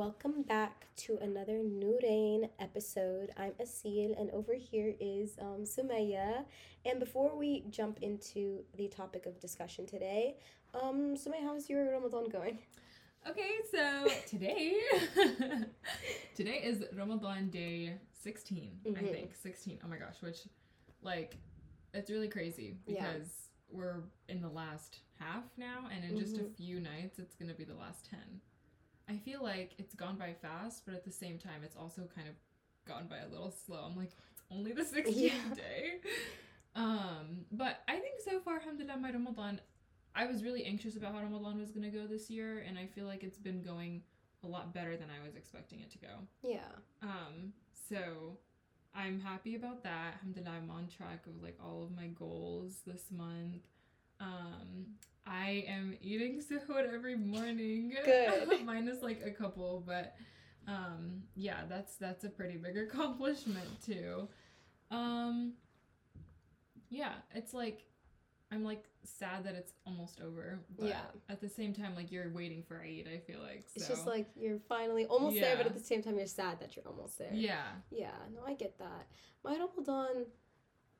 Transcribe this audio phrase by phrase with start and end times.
[0.00, 3.30] welcome back to another Noorayn episode.
[3.38, 6.44] I'm Aseel, and over here is um, Sumayyah.
[6.84, 10.36] And before we jump into the topic of discussion today,
[10.74, 12.58] um, Sumayyah, how's your Ramadan going?
[13.26, 14.74] Okay, so today,
[16.34, 19.10] today is Ramadan day 16, I Mhm.
[19.10, 19.34] think.
[19.34, 19.78] 16.
[19.82, 20.40] Oh my gosh, which,
[21.00, 21.38] like,
[21.94, 23.14] it's really crazy Yeah.
[23.14, 26.54] because we're in the last half now, and in just a Mhm.
[26.54, 28.42] few nights, it's gonna be the last 10.
[29.08, 32.28] I feel like it's gone by fast, but at the same time, it's also kind
[32.28, 32.34] of
[32.86, 33.78] gone by a little slow.
[33.84, 35.54] I'm like, it's only the 16th Yeah.
[35.54, 35.94] day.
[36.74, 39.60] Um, but I think so far, alhamdulillah, my Ramadan,
[40.14, 43.06] I was really anxious about how Ramadan was gonna go this year, and I feel
[43.06, 44.02] like it's been going
[44.42, 46.08] a lot better than I was expecting it to go.
[46.42, 46.66] Yeah.
[47.02, 47.52] Um,
[47.88, 48.36] so
[48.94, 50.14] I'm happy about that.
[50.14, 53.62] Alhamdulillah, I'm on track of like all of my goals this month.
[54.20, 54.86] Um,
[55.26, 57.94] I am eating suhoor every morning.
[58.04, 58.64] Good.
[58.64, 60.14] Mine is like a couple, but
[60.68, 64.28] um, yeah, that's that's a pretty big accomplishment too.
[64.90, 65.54] Um,
[66.90, 67.84] yeah, it's like
[68.52, 71.00] I'm like sad that it's almost over, but Yeah.
[71.28, 73.08] at the same time, like you're waiting for Eid.
[73.12, 76.16] I feel like It's just like you're finally almost there, but at the same time,
[76.16, 77.32] you're sad that you're almost there.
[77.34, 79.08] yeah, Yeah, no, I get that.
[79.44, 80.26] My Ramadan,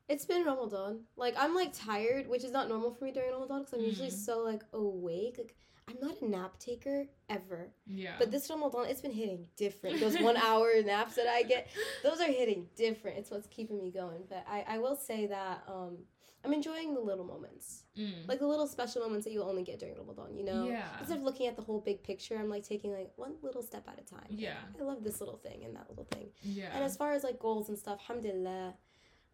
[0.08, 1.00] it's been Ramadan.
[1.16, 4.08] Like I'm like tired, which is not normal for me during Ramadan because I'm usually
[4.08, 4.24] Mm.
[4.24, 5.36] so like awake.
[5.38, 5.54] Like
[5.88, 8.14] I'm not a nap taker ever, yeah.
[8.18, 10.00] but this Ramadan, it's been hitting different.
[10.00, 11.68] Those one hour naps that I get,
[12.02, 13.18] those are hitting different.
[13.18, 14.22] It's what's keeping me going.
[14.28, 15.98] But I, I will say that um,
[16.44, 18.27] I'm enjoying the little moments, Mm.
[18.28, 20.36] like the little special moments that you only get during Ramadan.
[20.36, 20.88] You know, Yeah.
[20.98, 23.86] instead of looking at the whole big picture, I'm like taking like one little step
[23.88, 24.27] at a time.
[24.28, 24.56] Yeah.
[24.78, 26.30] I love this little thing and that little thing.
[26.42, 26.70] yeah.
[26.74, 28.74] And as far as like goals and stuff, alhamdulillah,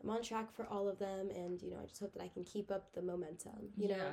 [0.02, 1.30] I'm on track for all of them.
[1.30, 3.70] And, you know, I just hope that I can keep up the momentum.
[3.76, 4.08] You know,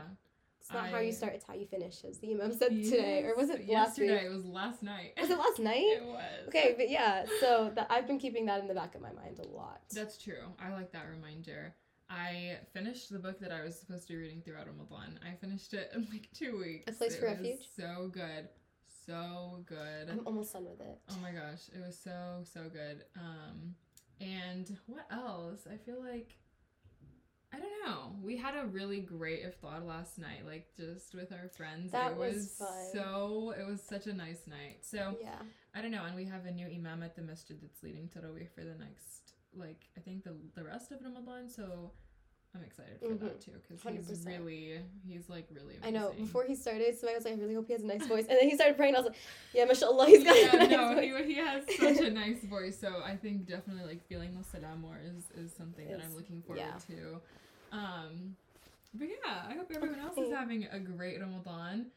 [0.59, 3.23] it's not how you start, it's how you finish, as the Imam said today.
[3.23, 4.09] Or was it Yes, last week?
[4.09, 4.25] yesterday?
[4.27, 5.13] It was last night.
[5.19, 5.83] Was it last night?
[5.83, 6.47] it was.
[6.47, 9.39] Okay, but yeah, so that I've been keeping that in the back of my mind
[9.39, 9.81] a lot.
[9.93, 10.43] That's true.
[10.63, 11.73] I like that reminder.
[12.11, 15.19] I finished the book that I was supposed to be reading throughout Ramadan.
[15.23, 16.91] I finished it in like two weeks.
[16.91, 17.59] A Place It for was Refuge?
[17.77, 18.49] So good.
[19.05, 20.09] So good.
[20.09, 20.99] I'm almost done with it.
[21.11, 23.03] Oh my gosh, it was so so good.
[23.15, 23.75] Um,
[24.19, 25.67] and what else?
[25.71, 26.35] I feel like
[27.51, 28.15] I don't know.
[28.21, 31.91] We had a really great iftar last night, like just with our friends.
[31.91, 32.85] That it was was, fun.
[32.93, 33.53] so.
[33.59, 34.79] It was such a nice night.
[34.81, 35.39] So Yeah.
[35.73, 38.49] I don't know, and we have a new imam at the masjid that's leading Tarawih
[38.53, 41.49] for the next, like I think the the rest of Ramadan.
[41.49, 41.91] So
[42.55, 43.19] I'm excited for Mhm.
[43.19, 45.75] that too because he's really he's like really.
[45.83, 46.07] I know.
[46.07, 46.25] amazing.
[46.25, 48.25] Before he started, so I was like, I really hope he has a nice voice.
[48.27, 49.19] And then he started praying, and I was like,
[49.53, 51.25] yeah, mashallah, he's got yeah, a nice no, voice.
[51.25, 52.79] he, he has such a nice voice.
[52.79, 56.41] So I think definitely like feeling the salam more is, is something that I'm looking
[56.41, 56.95] forward yeah.
[56.95, 57.21] to.
[57.71, 58.35] Um,
[58.95, 61.87] but yeah, I hope everyone else is having a great Ramadan.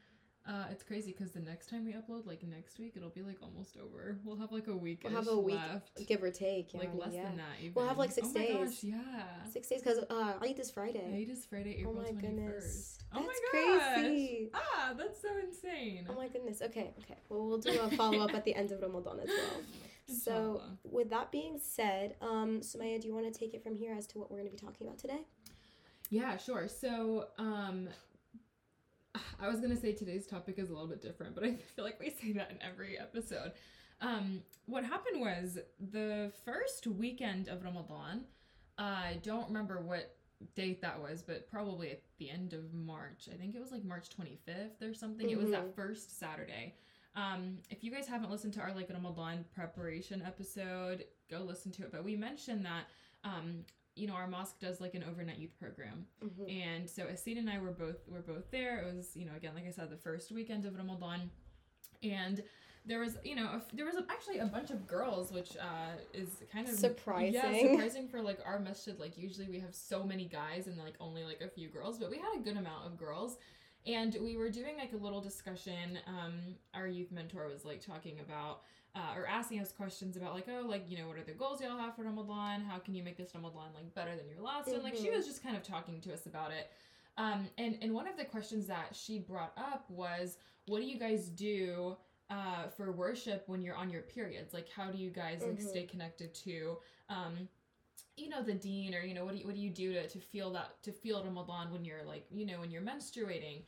[0.44, 3.36] Uh, it's crazy because the next time we upload, like next week, it'll be like
[3.40, 4.18] almost over.
[4.24, 5.02] We'll have like a week.
[5.04, 6.04] We'll have a week, left.
[6.08, 6.74] give or take.
[6.74, 7.24] like less yeah.
[7.24, 7.60] than that.
[7.60, 7.74] Even.
[7.74, 8.70] We'll have, like, six oh my days.
[8.70, 9.50] Gosh, yeah.
[9.52, 11.22] Six days because uh, Eid is Friday.
[11.22, 12.54] Eid is Friday, April oh my twenty goodness.
[12.54, 13.04] first.
[13.12, 13.94] That's Oh my gosh.
[14.00, 14.50] crazy.
[14.52, 16.06] Ah, that's so insane.
[16.10, 16.60] Oh my goodness.
[16.60, 17.18] Okay, okay.
[17.28, 19.62] Well, we'll do a follow up at the end of Ramadan as well.
[20.08, 23.94] So, with that being said, um, Sumayyah, do you want to take it from here
[23.96, 25.20] as to what we're going to be talking about today?
[26.10, 26.68] Yeah, sure.
[26.68, 27.88] So, um,
[29.40, 32.00] I was gonna say today's topic is a little bit different, but I feel like
[32.00, 33.52] we say that in every episode.
[34.00, 35.58] Um, what happened was
[35.92, 38.22] the first weekend of Ramadan.
[38.78, 40.16] I don't remember what
[40.56, 43.28] date that was, but probably at the end of March.
[43.32, 45.28] I think it was like March 25th or something.
[45.30, 45.74] It was that Mhm.
[45.74, 46.74] first Saturday.
[47.14, 51.82] Um, if you guys haven't listened to our like Ramadan preparation episode, go listen to
[51.84, 51.92] it.
[51.92, 52.86] But we mentioned that
[53.24, 53.64] um,
[53.94, 56.06] you know, our mosque does like an overnight youth program.
[56.24, 56.48] Mm-hmm.
[56.48, 58.78] And so Aseel and I were both were both there.
[58.78, 61.30] It was, you know, again, like I said, the first weekend of Ramadan.
[62.02, 62.42] And
[62.84, 65.96] there was, you know, a there was a, actually a bunch of girls, which uh,
[66.12, 67.70] is kind of surprising Yeah, Surprising.
[67.74, 68.98] surprising for like our masjid.
[68.98, 72.10] Like usually we have so many guys and like only like a few girls, but
[72.10, 73.36] we had a good amount of girls.
[73.84, 75.98] And we were doing like a little discussion.
[76.06, 76.34] Um,
[76.72, 78.62] our youth mentor was like talking about
[78.94, 81.60] uh, or asking us questions about like, oh, like you know, what are the goals
[81.60, 82.60] y'all have for Ramadan?
[82.62, 84.82] How can you make this Ramadan like better than your last one?
[84.82, 85.16] Like she Mhm.
[85.16, 86.70] was just kind of talking to us about it.
[87.16, 90.98] Um, and and one of the questions that she brought up was, what do you
[90.98, 91.96] guys do
[92.30, 94.54] uh, for worship when you're on your periods?
[94.54, 95.68] Like, how do you guys like Mhm.
[95.68, 96.78] stay connected to,
[97.08, 97.48] um,
[98.16, 100.08] you know, the deen or you know, what do you, what do you do to,
[100.08, 103.62] to feel that to feel Ramadan when you're like, you know, when you're menstruating?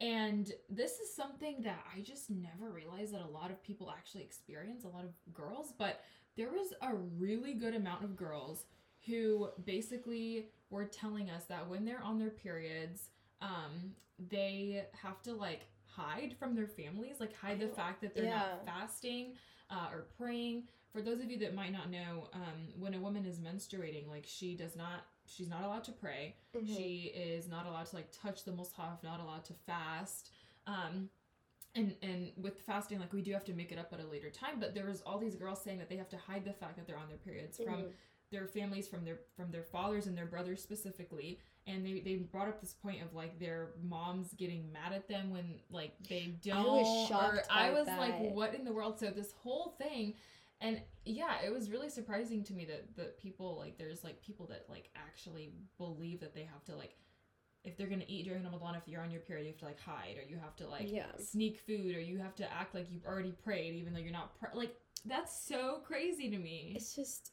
[0.00, 4.22] And this is something that I just never realized that a lot of people actually
[4.22, 6.02] experience, a lot of girls, but
[6.36, 8.66] there was a really good amount of girls
[9.06, 13.08] who basically were telling us that when they're on their periods,
[13.40, 13.92] um,
[14.30, 18.36] they have to like hide from their families, like hide the fact that they're Yeah.
[18.36, 19.34] not fasting
[19.70, 20.64] uh, or praying.
[20.92, 24.24] For those of you that might not know, um, when a woman is menstruating, like
[24.26, 26.34] she does not, she's not allowed to pray.
[26.54, 26.66] Mhm.
[26.76, 30.30] She is not allowed to like touch the mushaf, not allowed to fast.
[30.66, 31.10] Um,
[31.74, 34.30] and and with fasting, like we do have to make it up at a later
[34.30, 34.58] time.
[34.58, 36.86] But there was all these girls saying that they have to hide the fact that
[36.86, 37.92] they're on their periods from Mhm.
[38.30, 41.38] their families, from their from their fathers and their brothers specifically.
[41.66, 45.28] And they, they brought up this point of like their moms getting mad at them
[45.30, 46.56] when like they don't.
[46.56, 48.98] I was or shocked I by was like, what in the world?
[48.98, 50.14] So this whole thing,
[50.60, 54.46] and yeah, it was really surprising to me that that people like there's like people
[54.46, 56.96] that like actually believe that they have to like
[57.64, 59.80] if they're gonna eat during Ramadan, if you're on your period, you have to like
[59.80, 61.06] hide, or you have to like Yeah.
[61.18, 64.38] sneak food, or you have to act like you've already prayed, even though you're not.
[64.38, 64.74] Pr- like
[65.04, 66.72] that's so crazy to me.
[66.76, 67.32] It's just,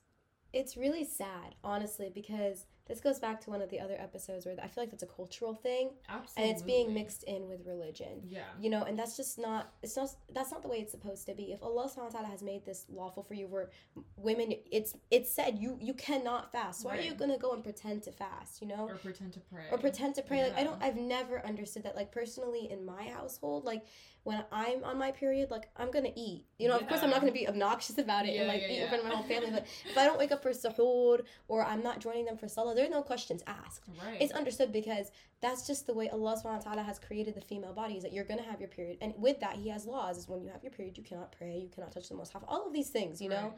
[0.54, 4.56] it's really sad, honestly, because this goes back to one of the other episodes where
[4.62, 8.22] I feel like that's a cultural thing, Absolutely, and it's being mixed in with religion.
[8.28, 9.74] Yeah, You know, and that's just not.
[9.82, 10.10] It's not.
[10.34, 11.52] That's not the way it's supposed to be.
[11.52, 13.70] If Allah Subhanahu wa Taala has made this lawful for you, where
[14.18, 16.82] women, it's it's said you you cannot fast.
[16.82, 18.62] So Why are you gonna go and pretend to fast?
[18.62, 20.44] You know, or pretend to pray, or pretend to pray.
[20.44, 20.81] Like I don't.
[20.81, 21.96] I've never understood that.
[21.96, 23.86] Like personally, in my household, like
[24.26, 26.46] when I'm on my period, like I'm gonna eat.
[26.58, 28.80] You know, of course I'm not gonna be obnoxious about it and like yeah, eat
[28.81, 29.52] in front of my whole family.
[29.52, 32.75] But if I don't wake up for suhoor or I'm not joining them for salah,
[32.75, 33.81] there's no questions asked.
[34.06, 34.22] Right.
[34.22, 35.12] It's understood because
[35.42, 38.13] that's just the way Allah subhanahu wa ta'ala has created the female body is that
[38.13, 38.98] you're gonna have your period.
[39.01, 41.57] And with that he has laws is when you have your period you cannot pray,
[41.57, 43.54] you cannot touch the most all of these things, you know?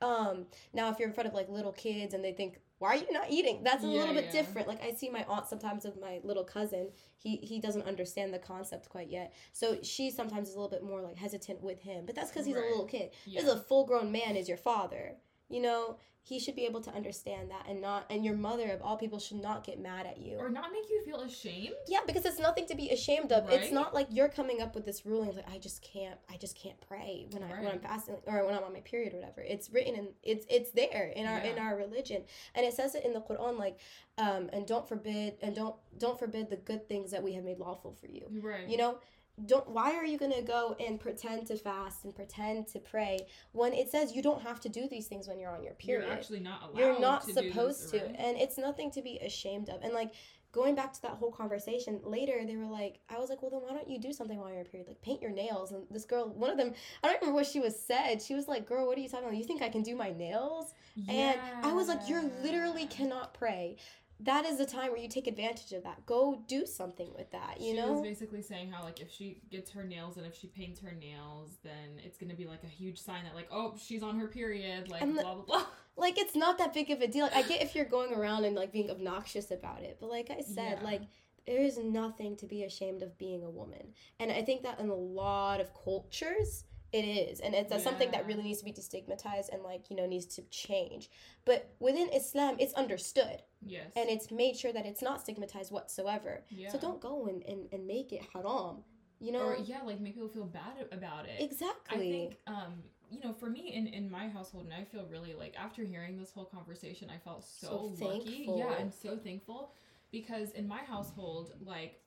[0.00, 2.96] Um now if you're in front of like little kids and they think, Why are
[2.96, 3.64] you not eating?
[3.64, 4.32] That's a Yeah, little bit yeah.
[4.32, 4.68] different.
[4.68, 8.38] Like I see my aunt sometimes with my little cousin, he he doesn't understand the
[8.38, 9.32] concept quite yet.
[9.52, 12.06] So she sometimes is a little bit more like hesitant with him.
[12.06, 12.64] But that's because he's Right.
[12.66, 13.10] a little kid.
[13.26, 13.50] Yeah.
[13.50, 15.16] A full grown man is your father.
[15.50, 15.96] You know,
[16.28, 19.18] he should be able to understand that and not and your mother of all people
[19.18, 20.36] should not get mad at you.
[20.36, 21.74] or not make you feel ashamed.
[21.86, 23.48] Yeah, because it's nothing to be ashamed of.
[23.50, 26.54] It's not like you're coming up with this ruling like I just can't I just
[26.54, 29.40] can't pray when I when I'm fasting or when I'm on my period or whatever.
[29.40, 32.22] It's written and it's it's there in our in our religion.
[32.54, 33.78] And it says it in the Quran like
[34.18, 37.58] um and don't forbid and don't don't forbid the good things that we have made
[37.58, 38.26] lawful for you.
[38.42, 38.68] Right.
[38.68, 38.98] You know,
[39.46, 43.18] don't why are you going to go and pretend to fast and pretend to pray
[43.52, 46.06] when it says you don't have to do these things when you're on your period?
[46.06, 46.78] You're actually not allowed.
[46.78, 49.82] you're not to do this, supposed to and it's nothing to be ashamed of.
[49.82, 50.12] And like
[50.50, 53.60] going back to that whole conversation later they were like i was like well then
[53.60, 54.88] why don't you do something while you're on your period?
[54.88, 55.72] Like paint your nails.
[55.72, 58.20] And this girl one of them i don't remember what she was said.
[58.22, 59.36] She was like girl what are you talking about?
[59.36, 60.74] You think i can do my nails?
[61.08, 63.76] And i was like you literally cannot pray
[64.20, 67.60] that is the time where you take advantage of that go do something with that
[67.60, 70.26] you she know She was basically saying how like if she gets her nails and
[70.26, 73.48] if she paints her nails, then it's gonna be like a huge sign that like
[73.52, 75.66] oh she's on her period, like And blah blah blah.
[75.96, 78.44] like it's not that big of a deal like, i get if you're going around
[78.44, 80.84] and like being obnoxious about it but like i said Yeah.
[80.84, 81.02] like
[81.46, 84.88] there is nothing to be ashamed of being a woman and i think that in
[84.90, 88.72] a lot of cultures it is and it's that's something that really needs to be
[88.72, 91.10] destigmatized and like you know needs to change
[91.44, 93.90] but within islam it's understood Yes.
[93.96, 96.70] and it's made sure that it's not stigmatized whatsoever yeah.
[96.70, 98.84] so don't go and, and, and make it haram
[99.18, 101.40] you know or yeah, like make people feel bad about it.
[101.40, 102.74] exactly I think um
[103.10, 106.16] you know for me in in my household and I feel really like after hearing
[106.16, 108.44] this whole conversation I felt so, So lucky.
[108.48, 109.72] Yeah, and so thankful
[110.12, 112.00] because in my household like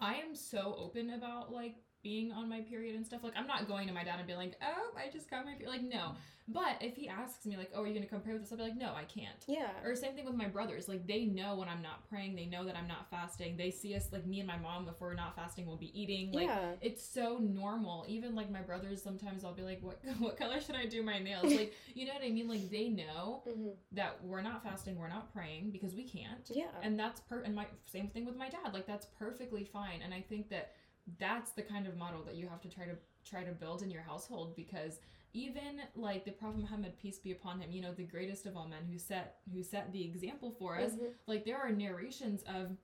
[0.00, 3.24] I am so open about like being on my period and stuff.
[3.24, 5.54] Like I'm not going to my dad and be like, "Oh, I just got my
[5.54, 6.12] period." Like no.
[6.46, 8.52] But if he asks me like, "Oh, are you going to come pray with us?"
[8.52, 10.88] I'll be like, "No, I can't." yeah Or same thing with my brothers.
[10.88, 12.36] Like they know when I'm not praying.
[12.36, 13.56] They know that I'm not fasting.
[13.56, 14.86] They see us like me and my mom.
[14.88, 16.32] If we're not fasting, we'll be eating.
[16.32, 18.04] Like yeah it's so normal.
[18.08, 21.18] Even like my brothers, sometimes I'll be like, "What what color should I do my
[21.18, 22.48] nails?" Like you know what I mean?
[22.48, 26.64] Like they know hmm that we're not fasting, we're not praying because we can't, yeah
[26.82, 27.40] and that's per.
[27.40, 28.74] And my same thing with my dad.
[28.74, 30.02] Like that's perfectly fine.
[30.02, 30.72] And I think that
[31.18, 32.96] that's the kind of model that you have to try to
[33.28, 35.00] try to build in your household because
[35.32, 38.66] even like the prophet muhammad peace be upon him you know the greatest of all
[38.68, 41.12] men who set who set the example for us Mhm.
[41.26, 42.76] like there are narrations of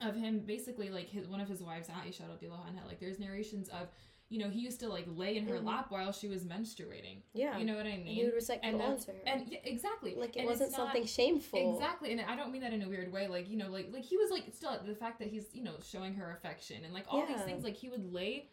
[0.00, 3.88] of him basically like his one of his wives Aisha anha like there's narrations of
[4.28, 5.64] you know he used to like lay in her Mhm.
[5.66, 8.58] lap while she was menstruating yeah you know what I and you mean would recite
[8.64, 12.10] and Quran to her and yeah, exactly like it And wasn't not- something shameful Exactly,
[12.12, 13.28] and I don't mean that in a weird way.
[13.28, 15.76] Like you know, like like he was like still the fact that he's you know
[15.92, 17.62] showing her affection and like all these things.
[17.62, 18.50] Like he would lay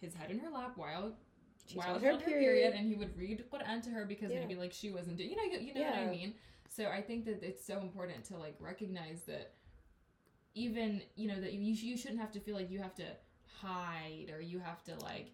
[0.00, 1.12] his head in her lap while
[1.66, 2.42] She's while her her period.
[2.44, 4.40] period, and he would read Quran to her because Yeah.
[4.40, 5.30] maybe like she wasn't doing.
[5.30, 6.34] You know, you, you know what I mean.
[6.68, 9.54] So I think that it's so important to like recognize that
[10.54, 13.06] even you know that you you shouldn't have to feel like you have to
[13.60, 15.30] hide or you have to like.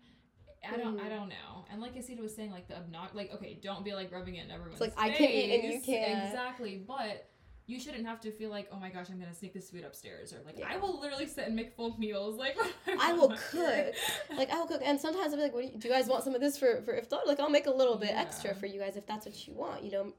[0.68, 0.98] I don't.
[0.98, 1.10] I Mhm.
[1.10, 1.64] don't know.
[1.70, 4.46] And like Asita was saying, like the obnox, like okay, don't be like rubbing it
[4.46, 6.24] in everyone's like, I can't eat and you can't.
[6.28, 7.28] Exactly, but
[7.68, 10.32] you shouldn't have to feel like, oh my gosh, I'm gonna sneak this food upstairs,
[10.32, 10.66] or like Yeah.
[10.70, 12.36] I will literally sit and make full meals.
[12.38, 12.56] Like
[13.00, 13.94] I will cook.
[14.36, 16.06] Like I will cook, and sometimes I'll be like, "What do you, do you guys
[16.08, 18.20] want some of this for for iftar?" Like I'll make a little bit Yeah.
[18.20, 19.82] extra for you guys if that's what you want.
[19.82, 20.12] You know,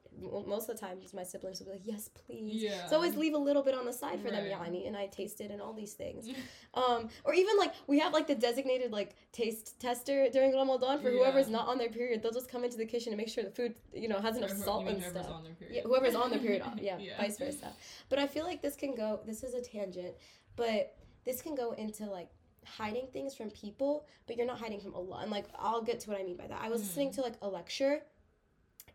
[0.45, 2.85] most of the time, my siblings will be like, "Yes, please." yeah.
[2.87, 4.51] So always leave a little bit on the side for them, Right.
[4.53, 6.27] yani, and I taste it and all these things.
[6.73, 11.09] Um, or even like we have like the designated like taste tester during Ramadan for
[11.09, 11.57] whoever's Yeah.
[11.57, 12.21] not on their period.
[12.21, 14.51] They'll just come into the kitchen and make sure the food, you know, has enough
[14.51, 15.33] Or salt and whoever's stuff.
[15.35, 15.75] on their period.
[15.77, 17.71] Yeah, whoever's on their period, yeah, vice versa.
[18.09, 19.19] But I feel like this can go.
[19.25, 20.15] This is a tangent,
[20.55, 22.29] but this can go into like
[22.65, 25.19] hiding things from people, but you're not hiding from Allah.
[25.21, 26.61] And like I'll get to what I mean by that.
[26.61, 26.85] I was Mm.
[26.85, 28.01] listening to like a lecture,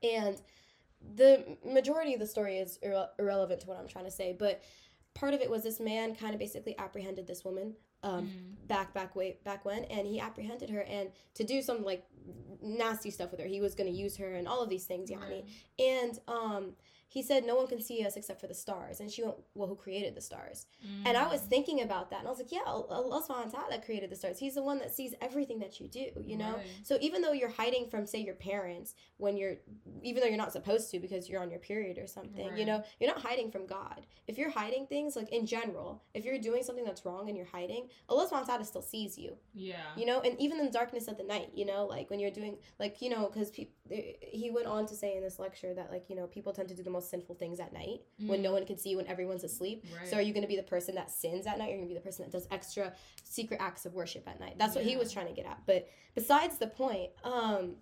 [0.03, 0.37] and
[1.17, 4.63] the majority of the story is irre- irrelevant to what I'm trying to say, but
[5.15, 8.67] part of it was this man kind of basically apprehended this woman um, Mm.
[8.69, 12.05] back back way back when and he apprehended her and to do some like
[12.61, 15.09] nasty stuff with her he was going to use her and all of these things
[15.11, 15.21] yani.
[15.31, 15.45] Right.
[15.79, 16.73] and um
[17.17, 19.01] he said no one can see us except for the stars.
[19.01, 20.59] And she went well who created the stars?
[21.07, 21.49] And i was Mm.
[21.55, 24.39] thinking about that and i was like yeah allah subhanahu wa ta'ala created the stars.
[24.45, 26.55] He's the one that sees everything that you do you know?
[26.57, 26.67] Right.
[26.89, 28.89] so even though you're hiding from say your parents
[29.25, 29.57] when you're
[30.11, 32.79] even though you're not supposed to because you're on your period or something you know
[32.99, 34.01] you're not hiding from god.
[34.31, 37.53] If you're hiding things like in general if you're doing something that's wrong and you're
[37.59, 39.31] hiding allah subhanahu wa ta'ala still sees you.
[39.71, 39.89] Yeah.
[40.01, 42.37] you know and even in the darkness of the night you know like when you're
[42.41, 42.55] doing
[42.85, 43.69] like you know because pe-
[44.41, 46.77] he went on to say in this lecture that like you know people tend to
[46.81, 48.55] do the most sinful things at night when no Mm.
[48.55, 50.09] one can see you when everyone's asleep Right.
[50.09, 51.95] so are you going to be the person that sins at night you're going to
[51.95, 52.93] be the person that does extra
[53.25, 55.89] secret acts of worship at night that's what he was trying to get at but
[56.15, 57.77] besides the point um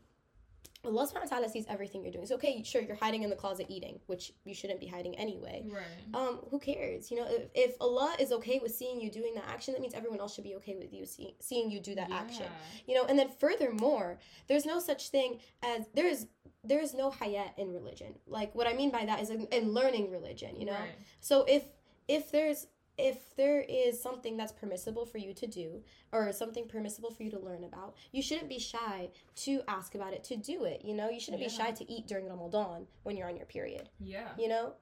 [0.85, 2.27] Allah subhanahu wa ta'ala sees everything you're doing.
[2.27, 5.65] So okay, sure, you're hiding in the closet eating, which you shouldn't be hiding anyway.
[5.69, 5.83] Right.
[6.15, 7.11] Um, who cares?
[7.11, 9.93] You know, if, if Allah is okay with seeing you doing that action, that means
[9.95, 12.47] everyone else should be okay with you see, seeing you do that action
[12.87, 14.19] you know and then furthermore
[14.49, 16.27] there's no such thing as there's
[16.65, 20.11] there's no hayat in religion like what i mean by that is in, in learning
[20.11, 20.97] religion you know Right.
[21.21, 21.65] so if
[22.09, 22.67] if there's
[23.00, 27.30] if there is something that's permissible for you to do or something permissible for you
[27.30, 29.09] to learn about you shouldn't be shy
[29.45, 31.09] to ask about it to do it you know?
[31.14, 34.28] You shouldn't be shy to eat during ramadan when you're on your period Yeah.
[34.38, 34.75] you know?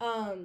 [0.00, 0.38] Um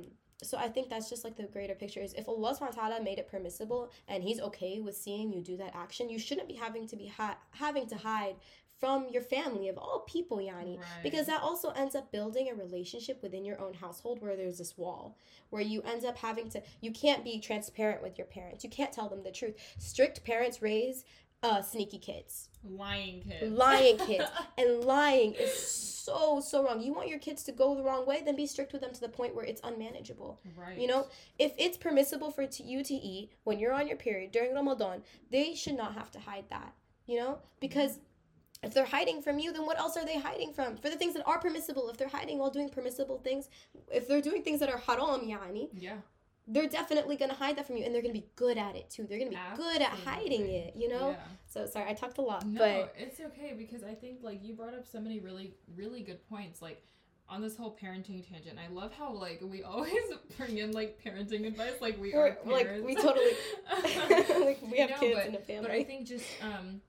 [0.44, 3.02] so i think that's just like the greater picture is if allah subhanahu wa ta'ala
[3.10, 6.54] made it permissible and he's okay with seeing you do that action you shouldn't be
[6.56, 8.36] having to be hi- having to hide
[8.80, 11.04] from your family of all people yani Right.
[11.04, 14.78] because that also ends up building a relationship within your own household where there's this
[14.78, 15.18] wall
[15.50, 18.64] where you end up having to you can't be transparent with your parents.
[18.64, 19.56] You can't tell them the truth.
[19.80, 21.06] Strict parents raise
[21.44, 22.50] uh sneaky kids.
[22.64, 23.52] Lying kids.
[23.52, 24.26] lying kids.
[24.58, 26.82] And lying is so so wrong.
[26.82, 29.02] You want your kids to go the wrong way then be strict with them to
[29.02, 30.40] the point where it's unmanageable.
[30.58, 30.78] Right.
[30.78, 31.08] you know
[31.40, 35.02] if it's permissible for you to eat when you're on your period during ramadan
[35.32, 36.74] they should not have to hide that
[37.08, 37.38] you know?
[37.60, 38.00] Because
[38.66, 41.14] if they're hiding from you then what else are they hiding from for the things
[41.14, 43.50] that are permissible if they're hiding while doing permissible things
[43.92, 45.98] if they're doing things that are haram yani Yeah.
[46.48, 49.04] they're definitely gonna hide that from you and they're gonna be good at it too
[49.08, 51.24] they're gonna be good at hiding it you know Yeah.
[51.48, 54.54] so sorry i talked a lot No, but it's okay because I think like you
[54.56, 56.82] brought up so many really really good points like
[57.28, 58.60] on this whole parenting tangent.
[58.64, 60.04] I love how like we always
[60.38, 62.86] bring in like parenting advice like we We're- are like, parents.
[62.86, 63.32] we totally-
[64.46, 65.62] like we have No, kids but- in the family.
[65.68, 66.82] But I think just um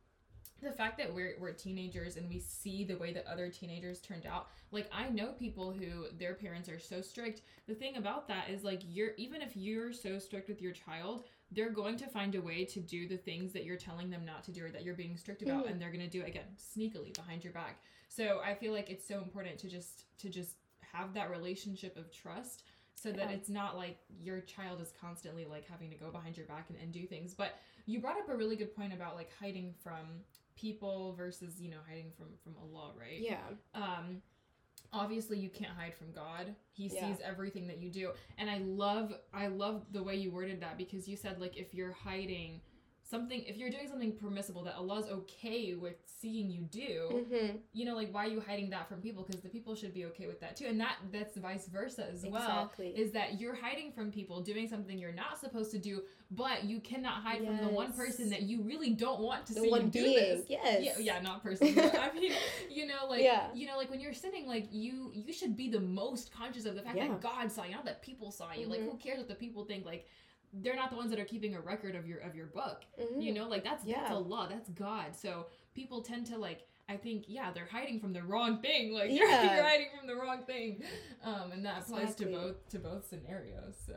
[0.62, 4.26] the fact that we're we're teenagers and we see the way that other teenagers turned
[4.26, 4.48] out.
[4.72, 7.42] Like I know people who their parents are so strict.
[7.66, 11.24] The thing about that is like you're even if you're so strict with your child,
[11.52, 14.42] they're going to find a way to do the things that you're telling them not
[14.44, 15.70] to do or that you're being strict about Mhm.
[15.72, 17.80] and they're going to do it again sneakily behind your back.
[18.08, 22.10] So I feel like it's so important to just to just have that relationship of
[22.10, 23.36] trust so that Yeah.
[23.36, 26.78] it's not like your child is constantly like having to go behind your back and,
[26.78, 27.34] and do things.
[27.34, 30.24] But you brought up a really good point about like hiding from
[30.56, 33.20] people versus, you know, hiding from from Allah, right?
[33.20, 33.38] yeah
[33.74, 34.20] um
[34.92, 37.08] obviously you can't hide from god he Yeah.
[37.08, 40.78] sees everything that you do and i love i love the way you worded that
[40.78, 42.60] because you said like if you're hiding
[43.08, 47.56] something if you're doing something permissible that allah's okay with seeing you do mm-hmm.
[47.72, 50.04] you know like why are you hiding that from people because the people should be
[50.04, 53.92] okay with that too and that that's vice versa as well is that you're hiding
[53.92, 57.68] from people doing something you're not supposed to do but you cannot hide from the
[57.68, 60.44] one person that you really don't want to the see one you do being this
[60.48, 61.78] yes yeah, yeah, not person.
[61.78, 62.32] I mean,
[62.70, 63.48] you know, like Yeah.
[63.54, 66.74] you know, like when you're sinning, like you you should be the most conscious of
[66.74, 67.08] the fact Yeah.
[67.08, 68.66] that God saw you, not that people saw you.
[68.66, 68.90] Like Mhm.
[68.90, 69.84] who cares what the people think?
[69.84, 70.06] Like
[70.62, 72.84] they're not the ones that are keeping a record of your of your book.
[73.00, 73.22] Mhm.
[73.22, 74.14] You know, like that's that's Yeah.
[74.14, 75.14] Allah, that's God.
[75.14, 78.92] So people tend to like I think yeah, they're hiding from the wrong thing.
[78.92, 79.42] Like Yeah.
[79.44, 80.82] you're, you're hiding from the wrong thing.
[81.24, 82.26] Um and that applies Exactly.
[82.26, 83.74] to both to both scenarios.
[83.86, 83.94] So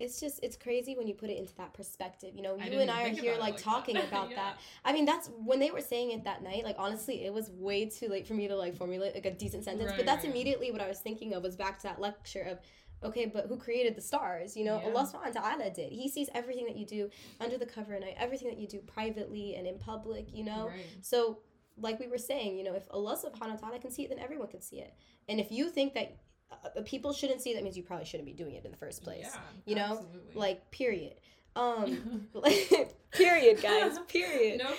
[0.00, 2.82] it's just it's crazy when you put it into that perspective you know you didn't
[2.82, 4.06] and i are here like, like talking that.
[4.06, 4.36] about Yeah.
[4.36, 7.50] that i mean that's when they were saying it that night like honestly it was
[7.50, 10.22] way too late for me to like formulate like a decent sentence Right, but that's
[10.24, 10.30] right.
[10.32, 12.60] immediately what i was thinking of was back to that lecture of
[13.04, 14.56] Okay, but who created the stars?
[14.56, 14.88] You know, Yeah.
[14.88, 15.92] Allah subhanahu wa ta'ala did.
[15.92, 18.80] He sees everything that you do under the cover of night, everything that you do
[18.80, 20.66] privately and in public, you know?
[20.68, 20.84] Right.
[21.02, 21.38] So,
[21.80, 24.18] like we were saying, you know, if Allah subhanahu wa ta'ala can see it, then
[24.18, 24.94] everyone can see it.
[25.28, 26.16] And if you think that
[26.50, 28.76] uh, people shouldn't see it, that means you probably shouldn't be doing it in the
[28.76, 29.28] first place.
[29.32, 30.34] Yeah, you know, absolutely.
[30.34, 31.20] Like, period.
[31.54, 32.26] Um,
[33.12, 33.98] period, guys.
[34.08, 34.58] Period.
[34.58, 34.72] no.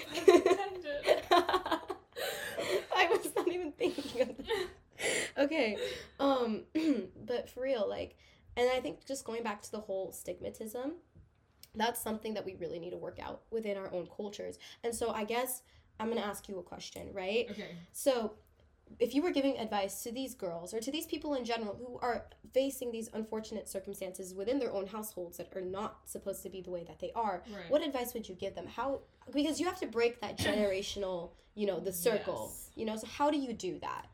[2.96, 4.46] I was not even thinking of that.
[5.38, 5.78] Okay.
[6.20, 6.64] Um
[7.26, 8.16] but for real like
[8.58, 10.92] and I think just going back to the whole stigmatism
[11.76, 14.58] that's something that we really need to work out within our own cultures.
[14.84, 15.62] And so I guess
[16.00, 17.46] I'm going to ask you a question, right?
[17.52, 17.76] Okay.
[17.92, 18.34] So
[19.00, 22.00] if you were giving advice to these girls or to these people in general who
[22.02, 22.26] are
[22.56, 26.72] facing these unfortunate circumstances within their own households that are not supposed to be the
[26.72, 27.70] way that they are, Right.
[27.70, 29.02] what advice would you give them how
[29.32, 32.72] because you have to break that generational you know the circle Yes.
[32.76, 34.08] you know so how do you do that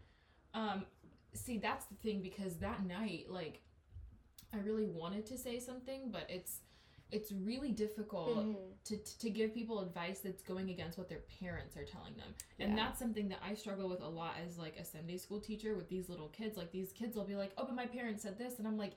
[0.56, 0.86] Um,
[1.34, 3.62] see, that's the thing because that night, like,
[4.54, 6.62] I really wanted to say something, but it's
[7.12, 8.56] it's really difficult Mhm.
[8.84, 12.72] to, to give people advice that's going against what their parents are telling them and
[12.72, 12.76] Yeah.
[12.88, 15.88] that's something that i struggle with a lot as like a sunday school teacher with
[15.88, 18.58] these little kids like these kids will be like oh but my parents said this
[18.58, 18.94] and i'm like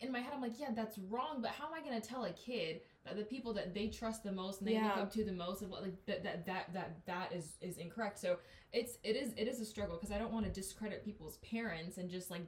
[0.00, 2.24] in my head i'm like yeah that's wrong but how am i going to tell
[2.24, 2.80] a kid
[3.16, 5.70] the people that they trust the most and they look up to the most and
[5.70, 8.18] what like that that that that, that is is incorrect.
[8.18, 8.38] So
[8.72, 11.96] it's it is it is a struggle because i don't want to discredit people's parents
[11.96, 12.42] and just like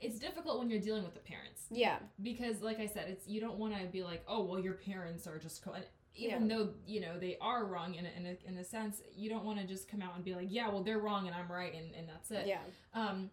[0.00, 1.64] it's difficult when you're dealing with the parents.
[1.70, 1.98] Yeah.
[2.22, 5.26] Because like i said it's you don't want to be like oh well your parents
[5.26, 5.72] are just co-.
[5.72, 5.84] and
[6.14, 9.28] even though you know they are wrong in a, in a, in a sense you
[9.28, 11.50] don't want to just come out and be like yeah well they're wrong and i'm
[11.50, 12.46] right and, and that's it.
[12.46, 12.60] Yeah.
[12.94, 13.30] Um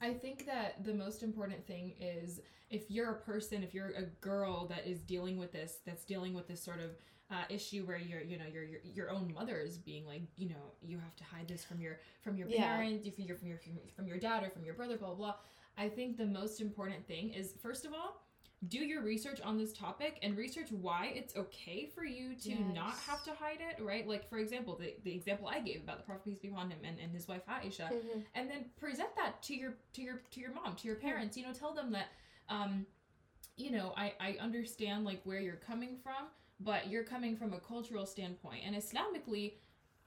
[0.00, 2.40] i think that the most important thing is
[2.70, 6.34] if you're a person if you're a girl that is dealing with this that's dealing
[6.34, 6.90] with this sort of
[7.30, 10.48] uh, issue where your you know your, your your own mother is being like you
[10.48, 12.74] know you have to hide this from your from your Yeah.
[12.76, 13.58] parents if you're from your
[13.94, 15.34] from your dad or from your brother blah blah blah
[15.76, 18.22] i think the most important thing is first of all
[18.66, 22.94] do your research on this topic and research why it's okay for you to not
[23.06, 24.08] have to hide it right?
[24.08, 26.78] Like for example the, the example i gave about the prophet peace be upon him
[26.82, 28.24] and, and his wife aisha Mhm.
[28.34, 31.46] and then present that to your to your to your mom to your parents you
[31.46, 32.08] know tell them that
[32.48, 32.84] um
[33.56, 36.26] you know i i understand like where you're coming from
[36.58, 39.52] but you're coming from a cultural standpoint and islamically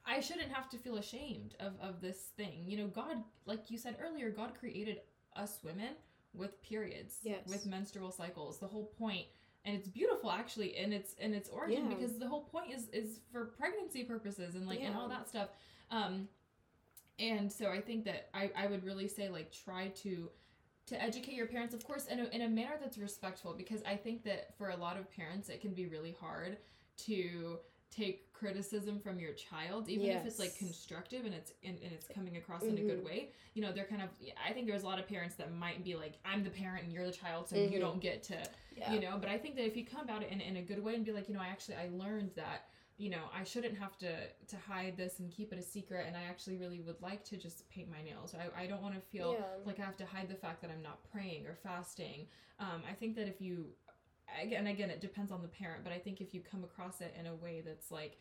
[0.05, 3.77] i shouldn't have to feel ashamed of of this thing you know god like you
[3.77, 4.99] said earlier god created
[5.37, 5.93] us women
[6.33, 7.47] with periods Yes.
[7.47, 9.25] with menstrual cycles the whole point
[9.65, 11.95] and it's beautiful actually in its in its origin Yeah.
[11.95, 15.49] because the whole point is is for pregnancy purposes and like and all that stuff
[15.91, 16.27] um
[17.19, 20.29] and so i think that i i would really say like try to
[20.87, 23.95] to educate your parents of course in a, in a manner that's respectful because i
[23.95, 26.57] think that for a lot of parents it can be really hard
[26.97, 27.59] to
[27.91, 32.07] take criticism from your child even if it's like constructive and it's and, and it's
[32.07, 33.05] coming across in a good Mhm.
[33.05, 34.09] way you know they're kind of
[34.47, 36.93] i think there's a lot of parents that might be like i'm the parent and
[36.93, 37.79] you're the child so you Mhm.
[37.79, 38.37] don't get to
[38.75, 40.61] yeah you know but i think that if you come about it in, in a
[40.61, 43.43] good way and be like you know i actually i learned that you know i
[43.43, 46.79] shouldn't have to to hide this and keep it a secret and i actually really
[46.79, 49.45] would like to just paint my nails i, I don't want to feel Yeah.
[49.65, 52.27] like i have to hide the fact that i'm not praying or fasting
[52.59, 53.67] um, i think that if you
[54.41, 57.15] again again it depends on the parent but i think if you come across it
[57.19, 58.17] in a way that's like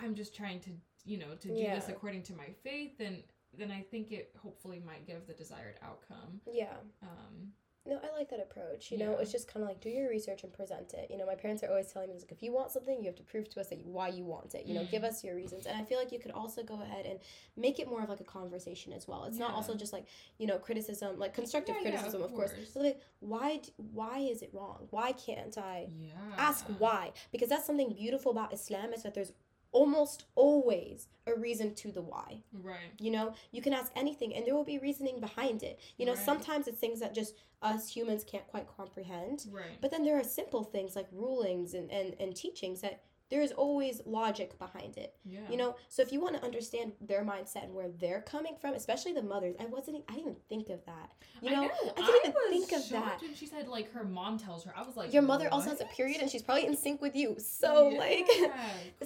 [0.00, 0.70] i'm just trying to
[1.04, 1.74] you know to do Yeah.
[1.74, 3.22] this according to my faith then
[3.56, 7.52] then i think it hopefully might give the desired outcome yeah um,
[7.84, 9.12] no i like that approach you know?
[9.12, 9.18] Yeah.
[9.20, 11.08] it's just kind of like do your research and present it.
[11.10, 13.16] You know my parents are always telling me like if you want something you have
[13.16, 14.66] to prove to us that you, why you want it.
[14.66, 14.90] You know Mm.
[14.90, 15.66] give us your reasons.
[15.66, 17.18] And i feel like you could also go ahead and
[17.56, 19.24] make it more of like a conversation as well.
[19.24, 20.06] It's not also just like
[20.38, 22.52] you know criticism like constructive Yeah, yeah, criticism of of, course.
[22.74, 24.86] But, like why why is it wrong?
[24.90, 26.12] Why can't i yeah.
[26.48, 27.12] ask why?
[27.32, 29.32] Because that's something beautiful about islam is that there's
[29.72, 32.42] almost always a reason to the why.
[32.52, 32.92] Right.
[32.98, 35.80] You know you can ask anything and there will be reasoning behind it.
[35.96, 36.24] You know Right.
[36.24, 39.46] sometimes it's things that just us humans can't quite comprehend.
[39.50, 39.78] Right.
[39.80, 43.50] But then there are simple things like rulings and, and, and teachings that there is
[43.52, 45.16] always logic behind it.
[45.24, 45.40] Yeah.
[45.50, 48.74] You know so if you want to understand their mindset and where they're coming from
[48.74, 51.12] especially the mothers i wasn't, I didn't even think of that.
[51.40, 51.66] You know, I,
[51.96, 53.20] I didn't even was think of that.
[53.20, 54.72] when she said like her mom tells her.
[54.76, 57.16] I was like, your mother also has a period and she's probably in sync with
[57.16, 57.36] you.
[57.38, 58.52] So like Yeah,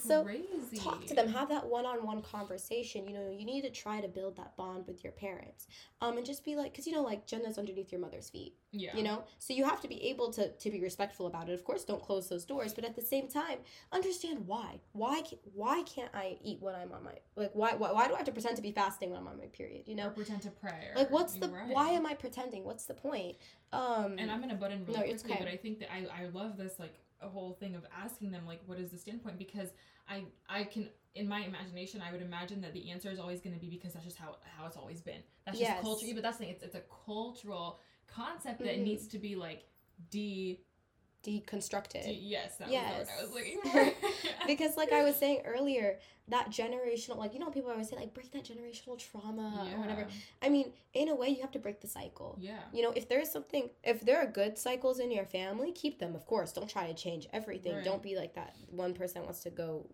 [0.02, 0.76] so crazy.
[0.76, 3.06] talk to them have that one-on-one conversation.
[3.06, 5.68] You know you need to try to build that bond with your parents.
[6.00, 8.94] Um and just be like because you know like jannah's underneath your mother's feet yeah,
[8.94, 9.24] you know?
[9.38, 11.52] So you have to be able to to be respectful about it.
[11.52, 13.58] Of course don't close those doors but at the same time
[13.92, 14.15] understand
[14.46, 18.06] why why ca- why can't i eat when i'm on my like why why, why
[18.08, 19.96] do i have to pretend to be fasting when i'm on my period you or
[19.96, 20.88] know pretend to pray.
[20.90, 23.36] or- like what's the you're why am i pretending what's the point
[23.72, 25.44] um And I'm gonna butt in really No, quickly, okay.
[25.44, 28.46] but I think that I I love this like a whole thing of asking them
[28.46, 29.70] like what is the standpoint because
[30.08, 33.54] I I can in my imagination I would imagine that the answer is always going
[33.54, 35.22] to be because that's just how how it's always been.
[35.44, 35.80] That's just Yes.
[35.82, 36.06] culture.
[36.14, 36.54] But that's the thing.
[36.54, 38.82] It's it's a cultural concept that Mhm.
[38.84, 39.64] needs to be like
[40.10, 40.60] de,
[41.26, 42.04] Deconstructed.
[42.04, 42.98] de yes that Yes.
[43.00, 43.92] was I was looking for.
[44.46, 48.12] because like I was saying earlier, that generational like you know people always say like
[48.14, 50.06] break that generational trauma or whatever.
[50.42, 52.36] I mean, in a way you have to break the cycle.
[52.40, 52.58] Yeah.
[52.72, 56.14] You know, if there's something if there are good cycles in your family, keep them,
[56.14, 56.52] of course.
[56.52, 57.74] Don't try to change everything.
[57.76, 57.84] Right.
[57.84, 59.86] Don't be like that one person wants to go